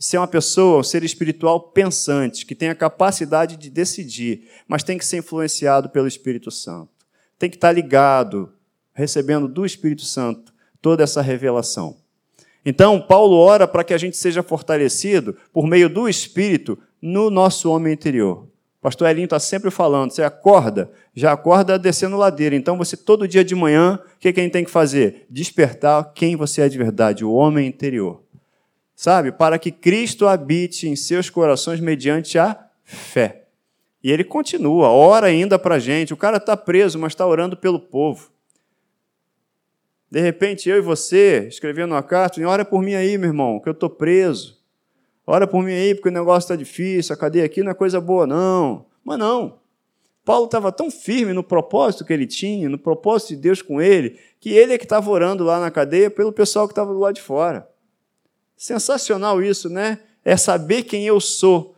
[0.01, 4.97] ser uma pessoa, um ser espiritual pensante, que tem a capacidade de decidir, mas tem
[4.97, 6.89] que ser influenciado pelo Espírito Santo.
[7.39, 8.51] Tem que estar ligado,
[8.95, 11.99] recebendo do Espírito Santo toda essa revelação.
[12.65, 17.71] Então, Paulo ora para que a gente seja fortalecido por meio do Espírito no nosso
[17.71, 18.49] homem interior.
[18.79, 22.57] O pastor Elinho está sempre falando, você acorda, já acorda descendo ladeira.
[22.57, 25.27] Então, você todo dia de manhã, o que, que a gente tem que fazer?
[25.29, 28.23] Despertar quem você é de verdade, o homem interior.
[29.01, 29.33] Sabe?
[29.33, 33.45] Para que Cristo habite em seus corações mediante a fé.
[34.05, 36.13] E ele continua, ora ainda para a gente.
[36.13, 38.31] O cara está preso, mas está orando pelo povo.
[40.11, 43.71] De repente, eu e você, escrevendo uma carta, ora por mim aí, meu irmão, que
[43.71, 44.61] eu estou preso.
[45.27, 48.03] Ora por mim aí, porque o negócio está difícil, a cadeia aqui não é coisa
[48.03, 48.85] boa, não.
[49.03, 49.61] Mas não.
[50.27, 54.19] Paulo estava tão firme no propósito que ele tinha, no propósito de Deus com ele,
[54.39, 57.15] que ele é que estava orando lá na cadeia pelo pessoal que estava do lado
[57.15, 57.70] de fora.
[58.61, 60.01] Sensacional isso, né?
[60.23, 61.75] É saber quem eu sou.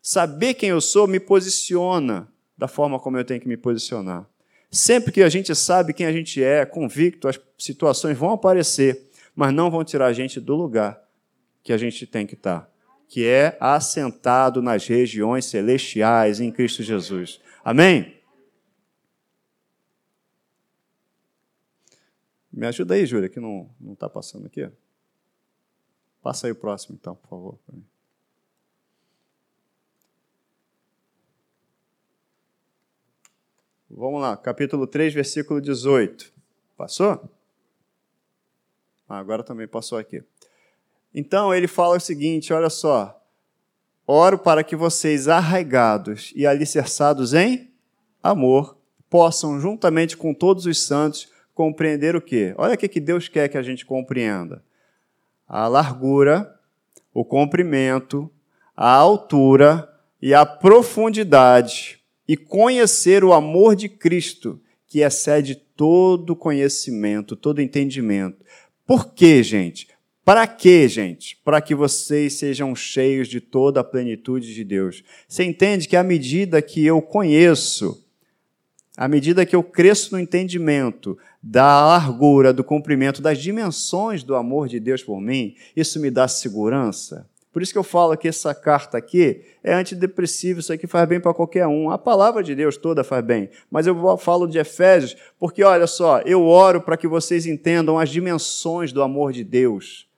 [0.00, 4.26] Saber quem eu sou me posiciona da forma como eu tenho que me posicionar.
[4.70, 9.52] Sempre que a gente sabe quem a gente é, convicto, as situações vão aparecer, mas
[9.52, 10.98] não vão tirar a gente do lugar
[11.62, 12.72] que a gente tem que estar,
[13.06, 17.38] que é assentado nas regiões celestiais em Cristo Jesus.
[17.62, 18.16] Amém?
[22.50, 24.66] Me ajuda aí, Júlia, que não está passando aqui.
[26.24, 27.58] Passa aí o próximo, então, por favor.
[33.90, 36.32] Vamos lá, capítulo 3, versículo 18.
[36.78, 37.28] Passou?
[39.06, 40.24] Ah, agora também passou aqui.
[41.14, 43.22] Então ele fala o seguinte: olha só.
[44.06, 47.70] Oro para que vocês, arraigados e alicerçados em
[48.22, 48.78] amor,
[49.10, 52.54] possam, juntamente com todos os santos, compreender o quê?
[52.56, 54.64] Olha o que Deus quer que a gente compreenda:
[55.48, 56.52] a largura,
[57.12, 58.30] o comprimento,
[58.76, 59.88] a altura
[60.20, 68.44] e a profundidade e conhecer o amor de Cristo, que excede todo conhecimento, todo entendimento.
[68.86, 69.88] Por quê, gente?
[70.24, 71.38] Para quê, gente?
[71.44, 75.02] Para que vocês sejam cheios de toda a plenitude de Deus.
[75.28, 78.03] Você entende que à medida que eu conheço,
[78.96, 84.68] à medida que eu cresço no entendimento da largura, do comprimento, das dimensões do amor
[84.68, 88.52] de Deus por mim, isso me dá segurança, por isso que eu falo que essa
[88.52, 91.88] carta aqui é antidepressiva, isso aqui faz bem para qualquer um.
[91.88, 93.48] A palavra de Deus toda faz bem.
[93.70, 98.10] Mas eu falo de Efésios porque, olha só, eu oro para que vocês entendam as
[98.10, 100.08] dimensões do amor de Deus.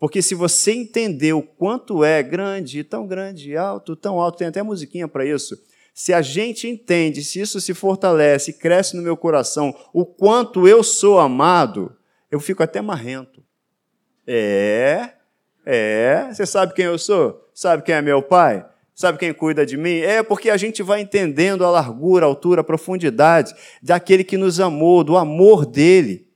[0.00, 4.62] Porque se você entender o quanto é grande, tão grande, alto, tão alto, tem até
[4.62, 5.54] musiquinha para isso.
[5.96, 10.84] Se a gente entende, se isso se fortalece, cresce no meu coração, o quanto eu
[10.84, 11.96] sou amado,
[12.30, 13.42] eu fico até marrento.
[14.26, 15.12] É,
[15.64, 17.48] é, você sabe quem eu sou?
[17.54, 18.62] Sabe quem é meu pai?
[18.94, 20.00] Sabe quem cuida de mim?
[20.00, 24.60] É porque a gente vai entendendo a largura, a altura, a profundidade daquele que nos
[24.60, 26.28] amou, do amor dele.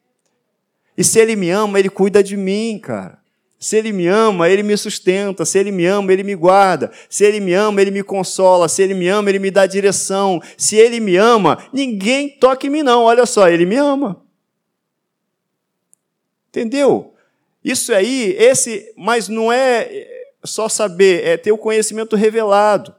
[0.96, 3.19] E se ele me ama, ele cuida de mim, cara.
[3.62, 5.44] Se ele me ama, ele me sustenta.
[5.44, 6.90] Se ele me ama, ele me guarda.
[7.10, 8.66] Se ele me ama, ele me consola.
[8.70, 10.40] Se ele me ama, ele me dá direção.
[10.56, 13.02] Se ele me ama, ninguém toca em mim, não.
[13.02, 14.24] Olha só, ele me ama.
[16.48, 17.14] Entendeu?
[17.62, 20.08] Isso aí, esse, mas não é
[20.42, 22.94] só saber, é ter o conhecimento revelado.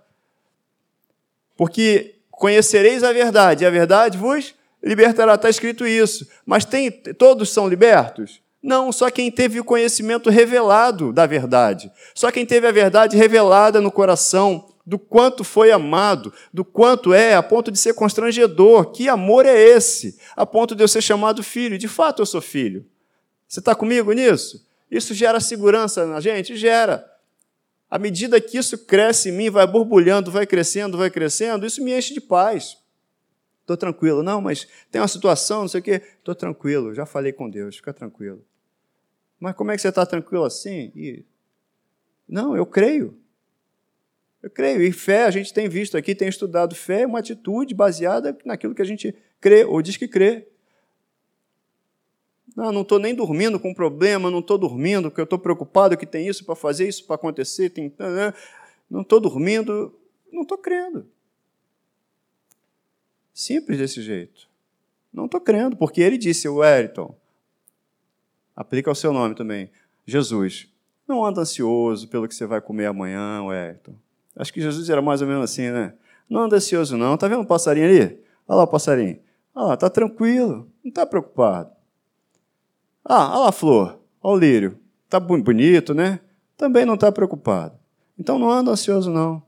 [1.58, 6.28] Porque conhecereis a verdade, e a verdade vos libertará, está escrito isso.
[6.46, 8.40] Mas tem, todos são libertos?
[8.62, 11.92] Não, só quem teve o conhecimento revelado da verdade.
[12.14, 17.36] Só quem teve a verdade revelada no coração, do quanto foi amado, do quanto é,
[17.36, 18.92] a ponto de ser constrangedor.
[18.92, 20.20] Que amor é esse?
[20.36, 21.78] A ponto de eu ser chamado filho.
[21.78, 22.86] De fato, eu sou filho.
[23.48, 24.66] Você está comigo nisso?
[24.90, 26.56] Isso gera segurança na gente?
[26.56, 27.10] Gera.
[27.90, 31.98] À medida que isso cresce em mim, vai borbulhando, vai crescendo, vai crescendo, isso me
[31.98, 32.78] enche de paz.
[33.62, 34.24] Estou tranquilo.
[34.24, 36.02] Não, mas tem uma situação, não sei o quê.
[36.20, 38.44] Estou tranquilo, já falei com Deus, fica tranquilo.
[39.42, 40.92] Mas como é que você está tranquilo assim?
[40.96, 41.26] E...
[42.30, 43.18] Não, eu creio.
[44.40, 44.84] Eu creio.
[44.84, 48.76] E fé, a gente tem visto aqui, tem estudado fé, é uma atitude baseada naquilo
[48.76, 50.48] que a gente crê ou diz que crê.
[52.56, 56.06] Não, não estou nem dormindo com problema, não estou dormindo porque eu estou preocupado que
[56.06, 57.92] tem isso para fazer, isso para acontecer, tem...
[58.88, 59.92] não estou dormindo,
[60.32, 61.10] não estou crendo.
[63.34, 64.48] Simples desse jeito.
[65.12, 67.16] Não estou crendo, porque ele disse, o Wellington,
[68.56, 69.70] aplica ao seu nome também,
[70.06, 70.68] Jesus,
[71.08, 73.96] não anda ansioso pelo que você vai comer amanhã, Wellington.
[74.36, 75.94] Acho que Jesus era mais ou menos assim, né?
[76.30, 77.16] Não anda ansioso não.
[77.16, 78.20] Está vendo o passarinho ali?
[78.48, 79.20] Olha lá o passarinho.
[79.54, 81.72] Olha lá, está tranquilo, não está preocupado.
[83.04, 84.80] Ah, olha lá a flor, olha o lírio.
[85.06, 86.22] Está bonito, né?
[86.56, 87.78] Também não está preocupado.
[88.18, 89.44] Então não anda ansioso, não.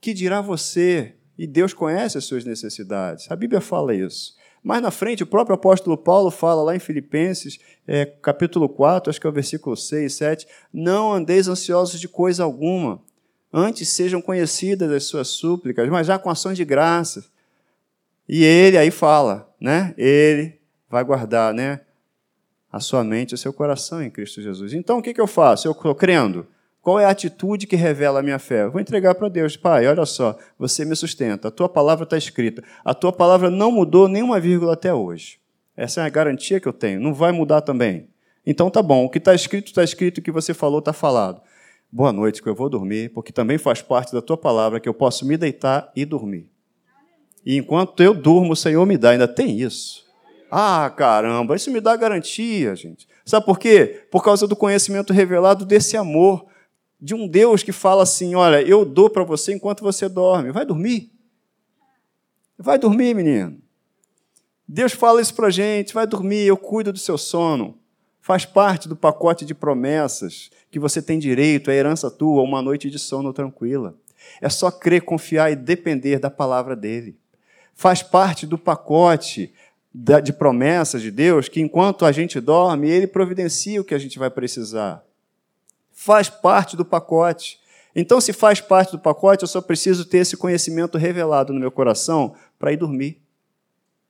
[0.00, 1.16] Que dirá você?
[1.36, 3.30] E Deus conhece as suas necessidades.
[3.30, 4.34] A Bíblia fala isso.
[4.62, 9.20] Mais na frente, o próprio apóstolo Paulo fala lá em Filipenses, é, capítulo 4, acho
[9.20, 13.00] que é o versículo 6, 7, não andeis ansiosos de coisa alguma,
[13.52, 17.24] antes sejam conhecidas as suas súplicas, mas já com ações de graça.
[18.28, 19.94] E ele aí fala, né?
[19.96, 20.58] Ele
[20.88, 21.80] vai guardar, né?
[22.72, 24.72] a sua mente o seu coração em Cristo Jesus.
[24.72, 25.66] Então, o que, que eu faço?
[25.66, 26.46] Eu estou crendo.
[26.82, 28.62] Qual é a atitude que revela a minha fé?
[28.62, 29.56] Eu vou entregar para Deus.
[29.56, 31.48] Pai, olha só, você me sustenta.
[31.48, 32.64] A tua palavra está escrita.
[32.82, 35.38] A tua palavra não mudou nenhuma vírgula até hoje.
[35.76, 36.98] Essa é a garantia que eu tenho.
[36.98, 38.08] Não vai mudar também.
[38.46, 39.04] Então tá bom.
[39.04, 40.18] O que está escrito, está escrito.
[40.18, 41.42] O que você falou, está falado.
[41.92, 44.94] Boa noite, que eu vou dormir, porque também faz parte da tua palavra que eu
[44.94, 46.48] posso me deitar e dormir.
[47.44, 49.10] E enquanto eu durmo, o Senhor me dá.
[49.10, 50.06] Ainda tem isso.
[50.50, 53.06] Ah, caramba, isso me dá garantia, gente.
[53.24, 54.06] Sabe por quê?
[54.10, 56.46] Por causa do conhecimento revelado desse amor
[57.00, 60.52] de um Deus que fala assim: olha, eu dou para você enquanto você dorme.
[60.52, 61.10] Vai dormir.
[62.58, 63.58] Vai dormir, menino.
[64.68, 67.78] Deus fala isso para a gente: vai dormir, eu cuido do seu sono.
[68.20, 72.90] Faz parte do pacote de promessas que você tem direito, é herança tua, uma noite
[72.90, 73.96] de sono tranquila.
[74.40, 77.18] É só crer, confiar e depender da palavra dele.
[77.74, 79.52] Faz parte do pacote
[79.92, 84.18] de promessas de Deus que, enquanto a gente dorme, ele providencia o que a gente
[84.18, 85.02] vai precisar
[86.02, 87.60] faz parte do pacote.
[87.94, 91.70] Então, se faz parte do pacote, eu só preciso ter esse conhecimento revelado no meu
[91.70, 93.20] coração para ir dormir.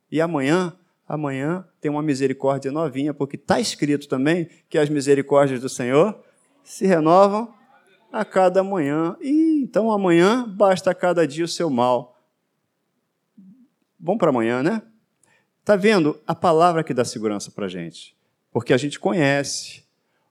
[0.09, 0.72] E amanhã,
[1.09, 6.16] amanhã tem uma misericórdia novinha, porque está escrito também que as misericórdias do Senhor
[6.62, 7.53] se renovam
[8.12, 9.16] a cada manhã.
[9.20, 12.16] E então amanhã basta a cada dia o seu mal.
[13.99, 14.80] Bom para amanhã, né?
[15.59, 18.16] Está vendo a palavra que dá segurança para a gente?
[18.53, 19.82] Porque a gente conhece,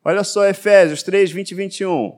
[0.09, 2.17] Olha só, Efésios 3, 20 e 21.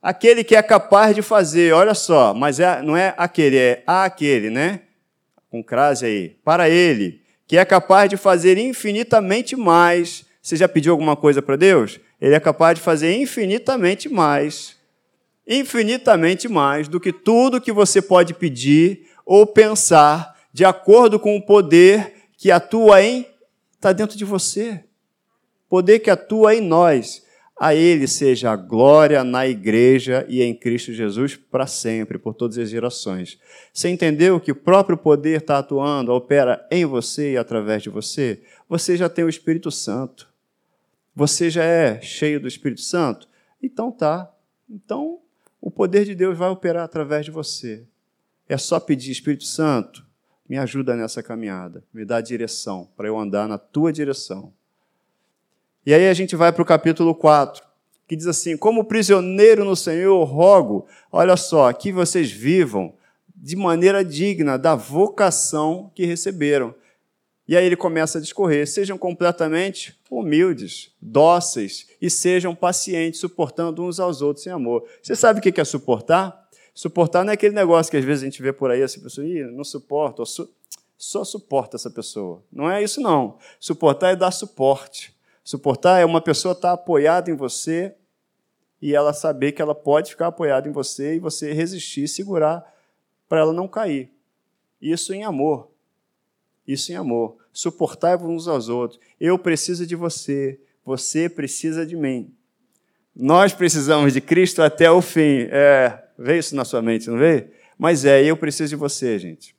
[0.00, 4.48] Aquele que é capaz de fazer, olha só, mas é, não é aquele, é aquele,
[4.48, 4.80] né?
[5.50, 6.28] Com crase aí.
[6.42, 10.24] Para ele, que é capaz de fazer infinitamente mais.
[10.40, 12.00] Você já pediu alguma coisa para Deus?
[12.18, 14.74] Ele é capaz de fazer infinitamente mais.
[15.46, 21.44] Infinitamente mais do que tudo que você pode pedir ou pensar, de acordo com o
[21.44, 23.26] poder que atua em.
[23.76, 24.82] Está dentro de você
[25.70, 27.24] poder que atua em nós.
[27.58, 32.56] A Ele seja a glória na igreja e em Cristo Jesus para sempre, por todas
[32.58, 33.38] as gerações.
[33.72, 38.42] Você entendeu que o próprio poder está atuando, opera em você e através de você?
[38.66, 40.28] Você já tem o Espírito Santo.
[41.14, 43.28] Você já é cheio do Espírito Santo?
[43.62, 44.32] Então tá.
[44.68, 45.20] Então
[45.60, 47.86] o poder de Deus vai operar através de você.
[48.48, 50.04] É só pedir, Espírito Santo,
[50.48, 54.52] me ajuda nessa caminhada, me dá direção para eu andar na tua direção.
[55.90, 57.64] E aí a gente vai para o capítulo 4,
[58.06, 62.94] que diz assim: Como prisioneiro no Senhor, rogo, olha só, que vocês vivam
[63.34, 66.72] de maneira digna da vocação que receberam.
[67.48, 73.98] E aí ele começa a discorrer: sejam completamente humildes, dóceis e sejam pacientes, suportando uns
[73.98, 74.88] aos outros em amor.
[75.02, 76.48] Você sabe o que é suportar?
[76.72, 79.26] Suportar não é aquele negócio que às vezes a gente vê por aí, assim, pessoa,
[79.26, 80.48] Ih, não suporta, su
[80.96, 82.44] só suporta essa pessoa.
[82.52, 83.38] Não é isso, não.
[83.58, 85.18] Suportar é dar suporte.
[85.50, 87.92] Suportar é uma pessoa estar apoiada em você
[88.80, 92.64] e ela saber que ela pode ficar apoiada em você e você resistir, segurar
[93.28, 94.12] para ela não cair.
[94.80, 95.68] Isso em amor.
[96.64, 97.36] Isso em amor.
[97.52, 99.00] Suportar uns aos outros.
[99.18, 102.32] Eu preciso de você, você precisa de mim.
[103.12, 105.48] Nós precisamos de Cristo até o fim.
[105.50, 107.50] É, vê isso na sua mente, não vê?
[107.76, 109.56] Mas é, eu preciso de você, gente.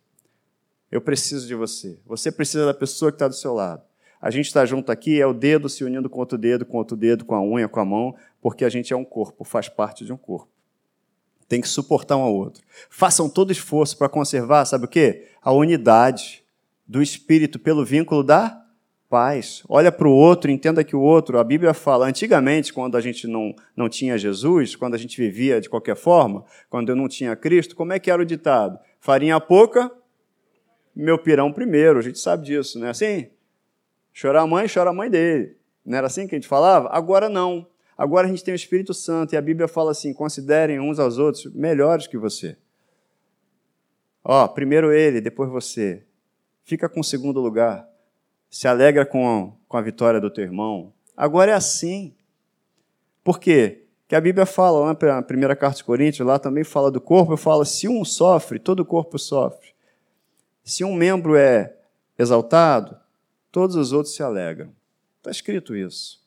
[0.89, 1.99] Eu preciso de você.
[2.05, 3.90] Você precisa da pessoa que está do seu lado.
[4.21, 6.95] A gente está junto aqui, é o dedo se unindo com outro dedo, com outro
[6.95, 10.05] dedo, com a unha, com a mão, porque a gente é um corpo, faz parte
[10.05, 10.47] de um corpo.
[11.47, 12.63] Tem que suportar um ao outro.
[12.89, 15.27] Façam todo esforço para conservar, sabe o quê?
[15.41, 16.43] A unidade
[16.87, 18.63] do espírito pelo vínculo da
[19.09, 19.63] paz.
[19.67, 23.27] Olha para o outro, entenda que o outro, a Bíblia fala, antigamente, quando a gente
[23.27, 27.35] não, não tinha Jesus, quando a gente vivia de qualquer forma, quando eu não tinha
[27.35, 28.79] Cristo, como é que era o ditado?
[28.99, 29.91] Farinha pouca,
[30.95, 31.99] meu pirão primeiro.
[31.99, 33.27] A gente sabe disso, não é assim?
[34.13, 35.57] Chorar a mãe, chora a mãe dele.
[35.85, 36.89] Não era assim que a gente falava?
[36.91, 37.67] Agora não.
[37.97, 41.17] Agora a gente tem o Espírito Santo e a Bíblia fala assim: considerem uns aos
[41.17, 42.57] outros melhores que você.
[44.23, 46.03] Ó, primeiro ele, depois você.
[46.63, 47.87] Fica com o segundo lugar.
[48.49, 50.93] Se alegra com, com a vitória do teu irmão.
[51.15, 52.15] Agora é assim.
[53.23, 53.85] Por quê?
[54.07, 57.37] Que a Bíblia fala, lá na primeira carta de Coríntios, lá também fala do corpo,
[57.37, 59.73] fala: se um sofre, todo o corpo sofre.
[60.63, 61.75] Se um membro é
[62.17, 62.97] exaltado,
[63.51, 64.71] todos os outros se alegram.
[65.17, 66.21] Está escrito isso.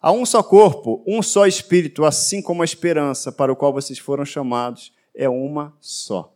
[0.00, 3.98] Há um só corpo, um só espírito, assim como a esperança para o qual vocês
[3.98, 6.32] foram chamados é uma só.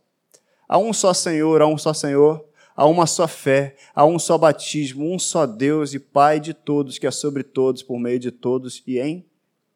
[0.67, 2.43] Há um só Senhor, há um só Senhor,
[2.75, 6.97] há uma só fé, há um só batismo, um só Deus e Pai de todos,
[6.97, 9.25] que é sobre todos, por meio de todos e em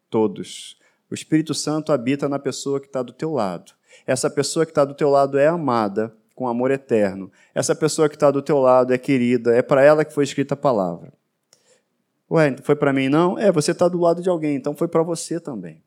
[0.09, 0.78] todos.
[1.09, 3.71] O Espírito Santo habita na pessoa que está do teu lado.
[4.05, 7.31] Essa pessoa que está do teu lado é amada com amor eterno.
[7.55, 10.53] Essa pessoa que está do teu lado é querida, é para ela que foi escrita
[10.53, 11.11] a palavra.
[12.29, 13.39] Ué, foi para mim não?
[13.39, 15.81] É, você está do lado de alguém, então foi para você também.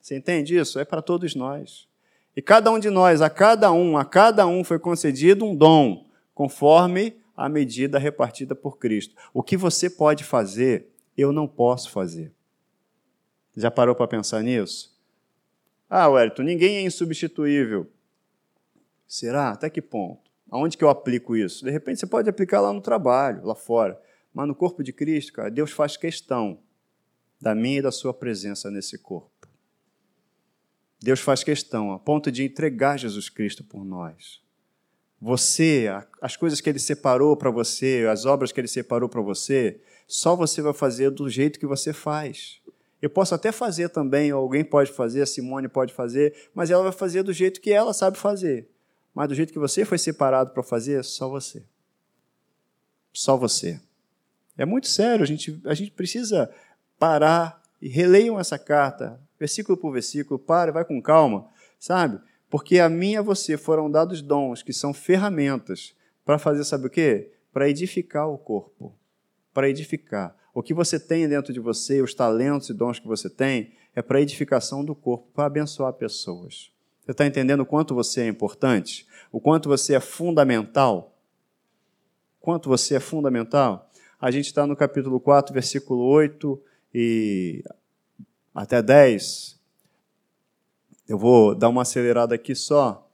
[0.00, 0.78] Você entende isso?
[0.78, 1.88] É para todos nós.
[2.36, 6.06] E cada um de nós, a cada um, a cada um foi concedido um dom,
[6.32, 9.16] conforme a medida repartida por Cristo.
[9.34, 12.32] O que você pode fazer, eu não posso fazer.
[13.56, 14.96] Já parou para pensar nisso?
[15.90, 17.88] Ah, Wellington, ninguém é insubstituível.
[19.08, 19.50] Será?
[19.50, 20.30] Até que ponto?
[20.50, 21.64] Aonde que eu aplico isso?
[21.64, 23.98] De repente você pode aplicar lá no trabalho, lá fora.
[24.32, 26.60] Mas no corpo de Cristo, cara, Deus faz questão
[27.40, 29.48] da minha e da sua presença nesse corpo.
[31.00, 34.42] Deus faz questão a ponto de entregar Jesus Cristo por nós.
[35.20, 35.86] Você,
[36.20, 40.36] as coisas que ele separou para você, as obras que ele separou para você, só
[40.36, 42.60] você vai fazer do jeito que você faz.
[43.00, 46.92] Eu posso até fazer também, alguém pode fazer, a Simone pode fazer, mas ela vai
[46.92, 48.68] fazer do jeito que ela sabe fazer.
[49.14, 51.64] Mas do jeito que você foi separado para fazer, só você.
[53.12, 53.80] Só você.
[54.56, 56.52] É muito sério, a gente, a gente precisa
[56.98, 61.48] parar e releiam essa carta, versículo por versículo, para, vai com calma,
[61.78, 62.20] sabe?
[62.50, 65.94] Porque a mim e a você foram dados dons que são ferramentas
[66.24, 67.32] para fazer, sabe o quê?
[67.52, 68.94] Para edificar o corpo.
[69.52, 70.36] Para edificar.
[70.52, 74.02] O que você tem dentro de você, os talentos e dons que você tem, é
[74.02, 76.72] para edificação do corpo, para abençoar pessoas.
[77.08, 79.06] Você está entendendo o quanto você é importante?
[79.32, 81.16] O quanto você é fundamental?
[82.38, 83.90] Quanto você é fundamental?
[84.20, 86.62] A gente está no capítulo 4, versículo 8
[86.94, 87.64] e
[88.54, 89.58] até 10.
[91.08, 93.10] Eu vou dar uma acelerada aqui só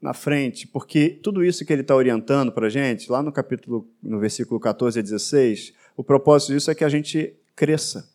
[0.00, 3.86] na frente, porque tudo isso que ele está orientando para a gente, lá no capítulo,
[4.02, 8.10] no versículo 14 a 16, o propósito disso é que a gente cresça,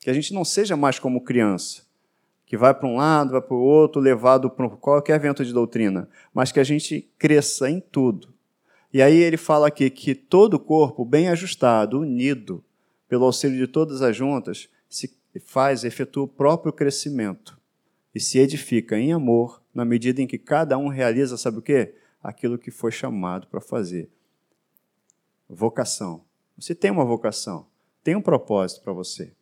[0.00, 1.83] que a gente não seja mais como criança,
[2.54, 6.08] que vai para um lado, vai para o outro, levado por qualquer vento de doutrina,
[6.32, 8.32] mas que a gente cresça em tudo.
[8.92, 12.62] E aí ele fala aqui que todo o corpo bem ajustado, unido,
[13.08, 15.12] pelo auxílio de todas as juntas, se
[15.44, 17.58] faz, efetua o próprio crescimento
[18.14, 21.96] e se edifica em amor na medida em que cada um realiza, sabe o quê?
[22.22, 24.08] Aquilo que foi chamado para fazer.
[25.48, 26.22] Vocação.
[26.56, 27.66] Você tem uma vocação,
[28.04, 29.32] tem um propósito para você.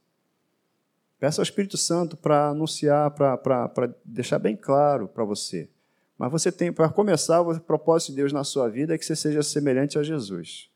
[1.23, 5.69] Peça ao Espírito Santo para anunciar, para deixar bem claro para você.
[6.19, 9.15] Mas você tem, para começar, o propósito de Deus na sua vida é que você
[9.15, 10.69] seja semelhante a Jesus.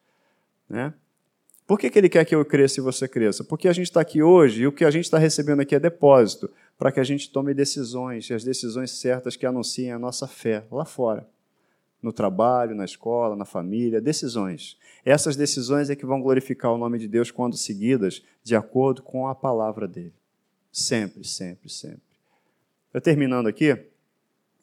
[0.69, 0.95] Né?
[1.67, 3.43] Por que, que ele quer que eu cresça e você cresça?
[3.43, 5.81] Porque a gente está aqui hoje e o que a gente está recebendo aqui é
[5.81, 10.29] depósito para que a gente tome decisões, e as decisões certas que anunciem a nossa
[10.29, 11.29] fé lá fora.
[12.01, 14.79] No trabalho, na escola, na família, decisões.
[15.05, 19.27] Essas decisões é que vão glorificar o nome de Deus quando seguidas de acordo com
[19.27, 20.15] a palavra dele.
[20.77, 22.03] Sempre, sempre, sempre.
[22.93, 23.75] Eu terminando aqui,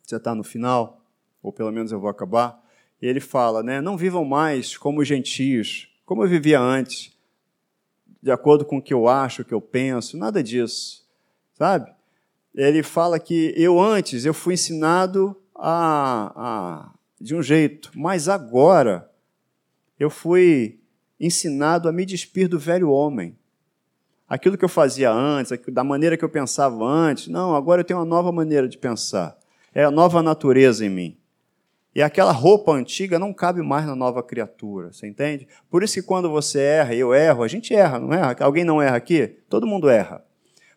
[0.03, 1.03] você está no final,
[1.41, 2.63] ou pelo menos eu vou acabar,
[3.01, 3.81] e ele fala, né?
[3.81, 7.17] Não vivam mais como gentios, como eu vivia antes,
[8.21, 11.03] de acordo com o que eu acho, o que eu penso, nada disso,
[11.55, 11.91] sabe?
[12.53, 19.11] Ele fala que eu antes eu fui ensinado a, a de um jeito, mas agora
[19.99, 20.79] eu fui
[21.19, 23.35] ensinado a me despir do velho homem.
[24.33, 27.99] Aquilo que eu fazia antes, da maneira que eu pensava antes, não, agora eu tenho
[27.99, 29.37] uma nova maneira de pensar.
[29.75, 31.17] É a nova natureza em mim.
[31.93, 35.47] E aquela roupa antiga não cabe mais na nova criatura, você entende?
[35.69, 38.35] Por isso que quando você erra, eu erro, a gente erra, não erra?
[38.39, 39.27] Alguém não erra aqui?
[39.47, 40.25] Todo mundo erra.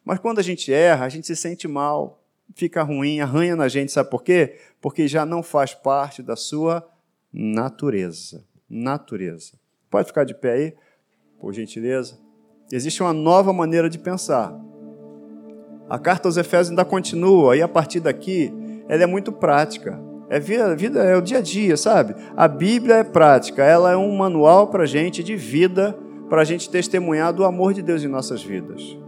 [0.04, 2.22] Mas quando a gente erra, a gente se sente mal,
[2.54, 4.58] fica ruim, arranha na gente, sabe por quê?
[4.82, 6.86] Porque já não faz parte da sua
[7.32, 8.44] natureza.
[8.68, 9.54] Natureza.
[9.88, 10.74] Pode ficar de pé aí,
[11.40, 12.25] por gentileza?
[12.70, 14.52] Existe uma nova maneira de pensar.
[15.88, 18.52] A carta aos Efésios ainda continua, e a partir daqui,
[18.88, 20.00] ela é muito prática.
[20.28, 22.16] É vida, vida, é o dia a dia, sabe?
[22.36, 25.96] A Bíblia é prática, ela é um manual para a gente de vida,
[26.28, 28.98] para a gente testemunhar do amor de Deus em nossas vidas.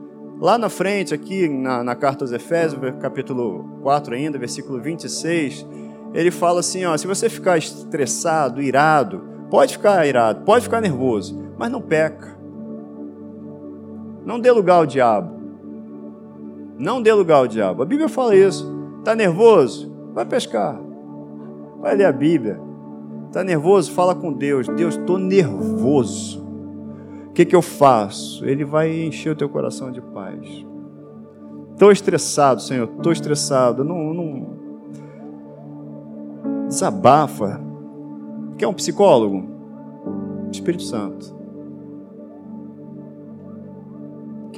[0.40, 5.66] Lá na frente, aqui na, na carta aos Efésios, capítulo 4 ainda, versículo 26,
[6.14, 11.36] ele fala assim: ó, se você ficar estressado, irado, pode ficar irado, pode ficar nervoso,
[11.58, 12.37] mas não peca.
[14.28, 15.40] Não dê lugar ao diabo.
[16.78, 17.82] Não dê lugar ao diabo.
[17.82, 18.70] A Bíblia fala isso.
[18.98, 19.90] Está nervoso?
[20.12, 20.78] Vai pescar.
[21.80, 22.60] Vai ler a Bíblia.
[23.28, 23.90] Está nervoso?
[23.90, 24.68] Fala com Deus.
[24.68, 26.46] Deus, estou nervoso.
[27.28, 28.44] O que, que eu faço?
[28.44, 30.46] Ele vai encher o teu coração de paz.
[31.72, 32.86] Estou estressado, Senhor.
[32.98, 33.82] Estou estressado.
[33.82, 34.58] Não, não...
[36.68, 37.58] Desabafa.
[38.58, 39.48] Quer um psicólogo?
[40.52, 41.37] Espírito Santo.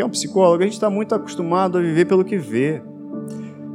[0.00, 0.62] Quer um psicólogo?
[0.62, 2.80] A gente está muito acostumado a viver pelo que vê.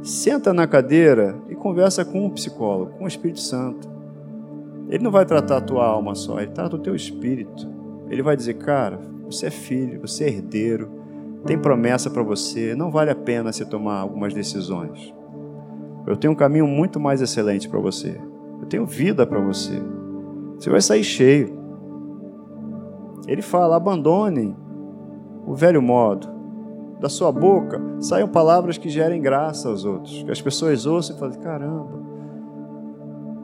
[0.02, 3.88] Senta na cadeira e conversa com um psicólogo, com o Espírito Santo.
[4.88, 7.70] Ele não vai tratar a tua alma só, ele trata o teu espírito.
[8.10, 10.90] Ele vai dizer: Cara, você é filho, você é herdeiro,
[11.46, 15.14] tem promessa para você, não vale a pena você tomar algumas decisões.
[16.08, 18.20] Eu tenho um caminho muito mais excelente para você.
[18.60, 19.80] Eu tenho vida para você.
[20.58, 21.56] Você vai sair cheio.
[23.28, 24.65] Ele fala: abandonem
[25.46, 26.34] o velho modo.
[27.00, 31.18] Da sua boca saiam palavras que gerem graça aos outros, que as pessoas ouçam e
[31.18, 32.00] falem: caramba,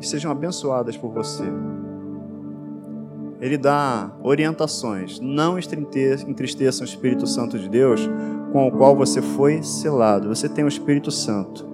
[0.01, 1.45] e sejam abençoadas por você.
[3.41, 5.19] Ele dá orientações.
[5.19, 8.09] Não entristeçam o Espírito Santo de Deus,
[8.53, 10.29] com o qual você foi selado.
[10.29, 11.67] Você tem o Espírito Santo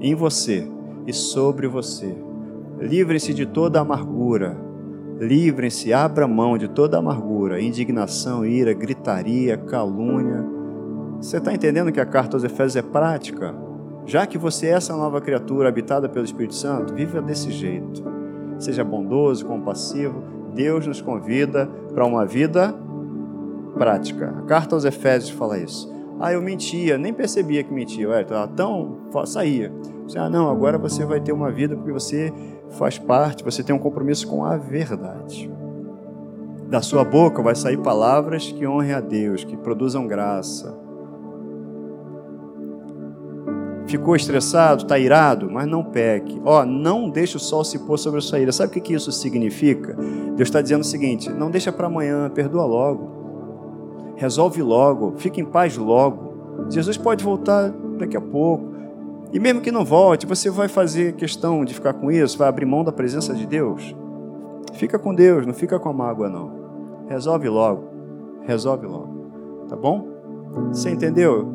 [0.00, 0.68] em você
[1.06, 2.16] e sobre você.
[2.80, 4.56] Livrem-se de toda amargura.
[5.22, 10.44] Livrem-se, abra mão de toda amargura, indignação, ira, gritaria, calúnia.
[11.18, 13.54] Você está entendendo que a carta aos Efésios é prática?
[14.04, 18.02] Já que você é essa nova criatura habitada pelo Espírito Santo, viva desse jeito.
[18.58, 20.24] Seja bondoso, compassivo.
[20.56, 22.74] Deus nos convida para uma vida
[23.78, 24.34] prática.
[24.40, 25.88] A carta aos Efésios fala isso.
[26.18, 28.08] Ah, eu mentia, nem percebia que mentia.
[28.08, 28.24] Ué,
[28.56, 29.72] tão saía.
[30.16, 32.32] Ah, não, agora você vai ter uma vida porque você
[32.72, 35.50] faz parte, você tem um compromisso com a verdade.
[36.68, 40.74] Da sua boca vai sair palavras que honrem a Deus, que produzam graça.
[43.86, 46.40] Ficou estressado, está irado, mas não peque.
[46.44, 48.52] Ó, não deixe o sol se pôr sobre a sua ira.
[48.52, 49.94] Sabe o que isso significa?
[50.34, 54.14] Deus está dizendo o seguinte: não deixa para amanhã, perdoa logo.
[54.16, 56.66] Resolve logo, fique em paz logo.
[56.70, 58.71] Jesus pode voltar daqui a pouco.
[59.32, 62.66] E mesmo que não volte, você vai fazer questão de ficar com isso, vai abrir
[62.66, 63.96] mão da presença de Deus.
[64.74, 66.52] Fica com Deus, não fica com a mágoa, não.
[67.08, 67.84] Resolve logo.
[68.42, 69.66] Resolve logo.
[69.68, 70.06] Tá bom?
[70.70, 71.50] Você entendeu?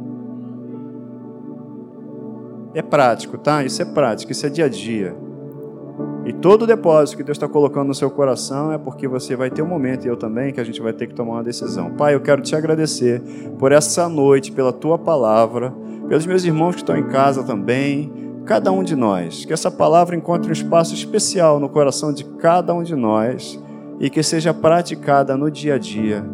[2.74, 3.64] É prático, tá?
[3.64, 5.16] Isso é prático, isso é dia a dia.
[6.26, 9.62] E todo depósito que Deus está colocando no seu coração é porque você vai ter
[9.62, 11.92] um momento, e eu também, que a gente vai ter que tomar uma decisão.
[11.92, 13.22] Pai, eu quero te agradecer
[13.58, 15.74] por essa noite, pela tua palavra
[16.08, 18.12] pelos meus irmãos que estão em casa também,
[18.46, 19.44] cada um de nós.
[19.46, 23.62] Que essa palavra encontre um espaço especial no coração de cada um de nós
[24.00, 26.26] e que seja praticada no dia a dia.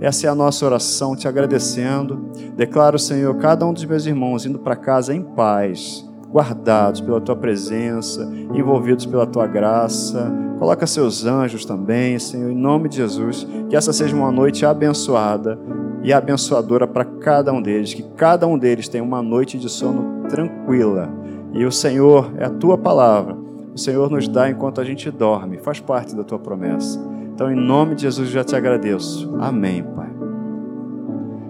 [0.00, 2.30] Essa é a nossa oração, te agradecendo.
[2.56, 7.36] Declaro, Senhor, cada um dos meus irmãos indo para casa em paz, guardados pela tua
[7.36, 10.32] presença, envolvidos pela tua graça.
[10.58, 13.46] Coloca seus anjos também, Senhor, em nome de Jesus.
[13.68, 15.58] Que essa seja uma noite abençoada
[16.02, 20.28] e abençoadora para cada um deles, que cada um deles tenha uma noite de sono
[20.28, 21.08] tranquila.
[21.52, 23.36] E o Senhor é a tua palavra.
[23.74, 27.00] O Senhor nos dá enquanto a gente dorme, faz parte da tua promessa.
[27.34, 29.34] Então, em nome de Jesus, já te agradeço.
[29.40, 30.10] Amém, Pai.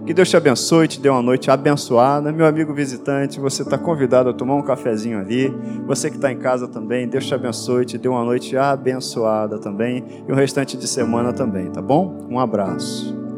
[0.06, 2.32] Que Deus te abençoe, te dê uma noite abençoada.
[2.32, 5.54] Meu amigo visitante, você está convidado a tomar um cafezinho ali.
[5.86, 10.04] Você que está em casa também, Deus te abençoe, te dê uma noite abençoada também.
[10.28, 12.26] E o restante de semana também, tá bom?
[12.28, 13.29] Um abraço.